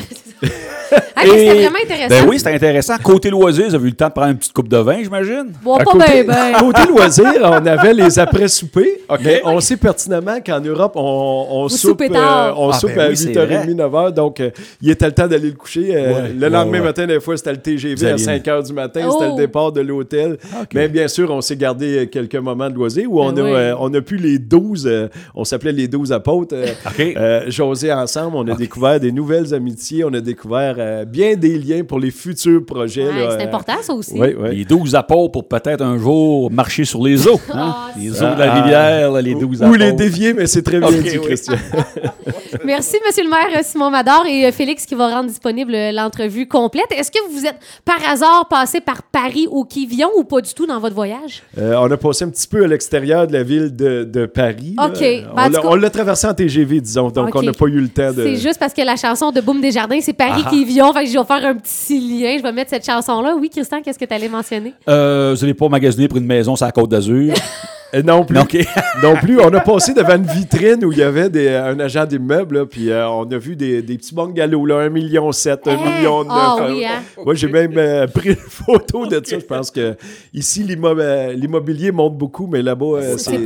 Mais 1.26 1.30
C'était 1.30 1.46
Et- 1.46 1.62
vraiment 1.62 1.76
intéressant. 1.82 2.08
Ben 2.08 2.28
oui, 2.28 2.38
c'était 2.38 2.54
intéressant. 2.54 2.94
Côté 3.02 3.30
loisirs, 3.30 3.68
vous 3.68 3.74
avez 3.74 3.84
eu 3.84 3.90
le 3.90 3.96
temps 3.96 4.08
de 4.08 4.12
prendre 4.12 4.30
une 4.30 4.36
petite 4.38 4.52
coupe 4.52 4.68
de 4.68 4.76
vin, 4.76 5.02
j'imagine? 5.02 5.52
Bon, 5.62 5.74
À 5.76 5.84
pas 5.84 5.90
côté, 5.92 6.22
ben. 6.24 6.52
côté 6.58 6.86
loisirs, 6.88 7.32
on 7.42 7.66
avait 7.66 7.94
les 7.94 8.18
après-soupers. 8.18 8.98
Mais 9.22 9.40
on 9.44 9.60
sait 9.60 9.76
pertinemment 9.76 10.38
qu'en 10.44 10.60
Europe, 10.60 10.92
on, 10.96 11.46
on 11.50 11.68
soupe, 11.68 12.02
tard. 12.12 12.58
on 12.60 12.70
Ah, 12.70 12.78
soupe 12.78 12.94
ben 12.94 13.06
à 13.06 13.08
oui, 13.10 13.16
c'est 13.16 13.32
8h30, 13.32 13.74
9h. 13.74 14.12
Donc, 14.12 14.40
euh, 14.40 14.50
il 14.82 14.90
était 14.90 15.06
le 15.06 15.12
temps 15.12 15.26
d'aller 15.26 15.48
le 15.50 15.56
coucher. 15.56 15.94
Euh, 15.94 16.12
Ouais, 16.14 16.28
le 16.38 16.48
lendemain 16.48 16.72
ouais, 16.72 16.78
ouais. 16.80 16.84
matin, 16.86 17.06
des 17.06 17.20
fois, 17.20 17.36
c'était 17.36 17.52
le 17.52 17.58
TGV 17.58 18.06
à 18.06 18.14
alliez- 18.14 18.24
5h 18.24 18.66
du 18.66 18.72
matin. 18.72 19.00
Oh. 19.08 19.12
C'était 19.18 19.30
le 19.30 19.36
départ 19.36 19.72
de 19.72 19.80
l'hôtel. 19.80 20.38
OK. 20.60 20.68
Mais 20.74 20.88
bien 20.88 21.08
sûr, 21.08 21.30
on 21.30 21.40
s'est 21.40 21.56
gardé 21.56 21.98
euh, 21.98 22.06
quelques 22.06 22.36
moments 22.36 22.68
de 22.70 22.74
loisirs 22.74 23.10
où 23.10 23.20
on, 23.22 23.32
Ben 23.32 23.42
a, 23.42 23.44
oui. 23.44 23.52
euh, 23.54 23.74
on 23.80 23.92
a 23.94 24.00
pu 24.00 24.16
les 24.16 24.38
12, 24.38 24.86
euh, 24.86 25.08
on 25.34 25.44
s'appelait 25.44 25.72
les 25.72 25.88
12 25.88 26.12
apôtres, 26.12 26.54
euh, 26.54 26.66
OK. 26.86 27.00
euh, 27.16 27.44
jaser 27.50 27.92
ensemble. 27.92 28.36
On 28.36 28.46
a 28.48 28.54
découvert 28.54 28.98
des 29.00 29.12
nouvelles 29.12 29.52
amitiés. 29.54 29.73
On 30.04 30.12
a 30.14 30.20
découvert 30.20 30.76
euh, 30.78 31.04
bien 31.04 31.34
des 31.36 31.58
liens 31.58 31.82
pour 31.84 31.98
les 31.98 32.10
futurs 32.10 32.64
projets. 32.64 33.06
Ouais, 33.06 33.26
c'est 33.30 33.42
euh, 33.42 33.46
important, 33.48 33.74
ça 33.82 33.92
aussi. 33.94 34.12
Oui, 34.16 34.28
oui. 34.38 34.56
Les 34.56 34.64
12 34.64 34.94
apôtres 34.94 35.32
pour 35.32 35.48
peut-être 35.48 35.82
un 35.82 35.98
jour 35.98 36.50
marcher 36.50 36.84
sur 36.84 37.02
les 37.04 37.26
eaux. 37.26 37.40
hein? 37.52 37.74
Ah, 37.76 37.90
les 37.98 38.10
eaux 38.10 38.34
de 38.34 38.38
la 38.38 38.52
Ah. 38.52 38.62
rivière, 38.62 39.10
là, 39.12 39.20
les 39.22 39.34
12 39.34 39.60
Ou 39.60 39.64
apôtres. 39.64 39.78
les 39.80 39.92
dévier, 39.92 40.34
mais 40.34 40.46
c'est 40.46 40.62
très 40.62 40.78
bien 40.78 40.88
Ok, 40.88 41.02
dit, 41.02 41.18
oui. 41.18 41.24
Christian. 41.26 41.54
Merci, 42.64 42.96
Monsieur 43.06 43.24
le 43.24 43.30
maire 43.30 43.64
Simon 43.64 43.90
Mador 43.90 44.24
et 44.26 44.46
euh, 44.46 44.52
Félix 44.52 44.86
qui 44.86 44.94
va 44.94 45.08
rendre 45.08 45.28
disponible 45.28 45.74
euh, 45.74 45.92
l'entrevue 45.92 46.46
complète. 46.46 46.86
Est-ce 46.96 47.10
que 47.10 47.18
vous 47.30 47.44
êtes 47.46 47.56
par 47.84 47.96
hasard 48.08 48.46
passé 48.48 48.80
par 48.80 49.02
Paris 49.02 49.46
au 49.50 49.64
Quivillon 49.64 50.08
ou 50.16 50.24
pas 50.24 50.40
du 50.40 50.52
tout 50.54 50.66
dans 50.66 50.78
votre 50.80 50.94
voyage? 50.94 51.42
Euh, 51.58 51.74
on 51.78 51.90
a 51.90 51.96
passé 51.96 52.24
un 52.24 52.28
petit 52.28 52.46
peu 52.48 52.64
à 52.64 52.66
l'extérieur 52.66 53.26
de 53.26 53.32
la 53.32 53.42
ville 53.42 53.74
de, 53.74 54.04
de 54.04 54.26
Paris. 54.26 54.76
OK. 54.82 54.98
Ben, 55.00 55.24
en 55.36 55.50
on 55.64 55.74
l'a- 55.74 55.90
traversé 55.90 56.26
en 56.26 56.34
TGV, 56.34 56.80
disons, 56.80 57.08
donc 57.10 57.34
on 57.34 57.42
n'a 57.42 57.52
pas 57.52 57.66
eu 57.66 57.80
le 57.80 57.88
temps 57.88 58.12
de... 58.12 58.22
C'est 58.24 58.36
juste 58.36 58.58
parce 58.58 58.72
que 58.74 58.82
la 58.82 58.96
chanson 58.96 59.30
de 59.30 59.40
Boom 59.40 59.60
Desjardins, 59.60 60.00
c'est 60.00 60.12
Paris-Quivillon. 60.12 60.92
Fait 60.92 61.04
que 61.04 61.10
je 61.10 61.18
vais 61.18 61.24
faire 61.24 61.44
un 61.46 61.54
petit 61.54 62.00
lien. 62.00 62.36
Je 62.38 62.42
vais 62.42 62.52
mettre 62.52 62.70
cette 62.70 62.84
chanson-là. 62.84 63.36
Oui, 63.38 63.48
Christian, 63.50 63.80
qu'est-ce 63.82 63.98
que 63.98 64.04
tu 64.04 64.14
allais 64.14 64.28
mentionner? 64.28 64.74
Euh, 64.88 65.34
vous 65.34 65.40
n'allez 65.42 65.54
pas 65.54 65.68
magasiner 65.68 66.08
pour 66.08 66.18
une 66.18 66.26
maison 66.26 66.56
sur 66.56 66.66
la 66.66 66.72
côte 66.72 66.90
d'Azur? 66.90 67.34
Euh, 67.94 68.02
non 68.02 68.24
plus. 68.24 68.38
Non 69.02 69.16
plus. 69.16 69.38
On 69.40 69.52
a 69.52 69.60
passé 69.60 69.92
devant 69.92 70.16
une 70.16 70.24
vitrine 70.26 70.84
où 70.84 70.92
il 70.92 70.98
y 70.98 71.02
avait 71.02 71.28
des- 71.28 71.48
un 71.48 71.78
agent 71.80 72.06
d'immeuble, 72.06 72.66
puis 72.66 72.90
euh, 72.90 73.06
on 73.08 73.24
a 73.30 73.36
vu 73.38 73.54
des, 73.56 73.82
des 73.82 73.98
petits 73.98 74.14
bungalows, 74.14 74.64
là, 74.66 74.88
1,7 74.88 74.90
million, 74.92 75.28
1 75.30 75.30
Hein? 75.76 75.96
million 75.98 76.24
9. 76.24 76.28
Ah 76.32 76.56
oui, 76.70 76.84
hein? 76.84 77.02
Moi, 77.24 77.34
j'ai 77.34 77.48
même 77.48 77.76
euh, 77.76 78.06
pris 78.06 78.30
une 78.30 78.36
photo 78.36 79.06
de 79.06 79.20
ça. 79.24 79.38
Je 79.38 79.44
pense 79.44 79.70
que 79.70 79.94
ici, 80.32 80.62
l'immo- 80.62 80.98
euh, 80.98 81.32
l'immobilier 81.34 81.92
monte 81.92 82.16
beaucoup, 82.16 82.46
mais 82.46 82.62
là-bas, 82.62 82.84
euh, 82.86 83.14
C'est 83.18 83.36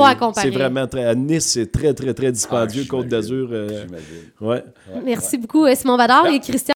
vraiment 0.50 0.86
très... 0.86 1.04
À 1.04 1.14
Nice, 1.14 1.46
c'est 1.46 1.72
très, 1.72 1.92
très, 1.94 2.14
très 2.14 2.30
dispendieux. 2.30 2.82
Ah, 2.86 2.90
Côte 2.90 3.08
d'Azur, 3.08 3.48
euh, 3.50 3.68
J'imagine. 3.68 4.30
ouais. 4.40 4.64
Merci 5.04 5.38
beaucoup, 5.38 5.64
euh, 5.64 5.74
Simon 5.74 5.96
Bador 5.96 6.26
et 6.26 6.38
Christian. 6.40 6.58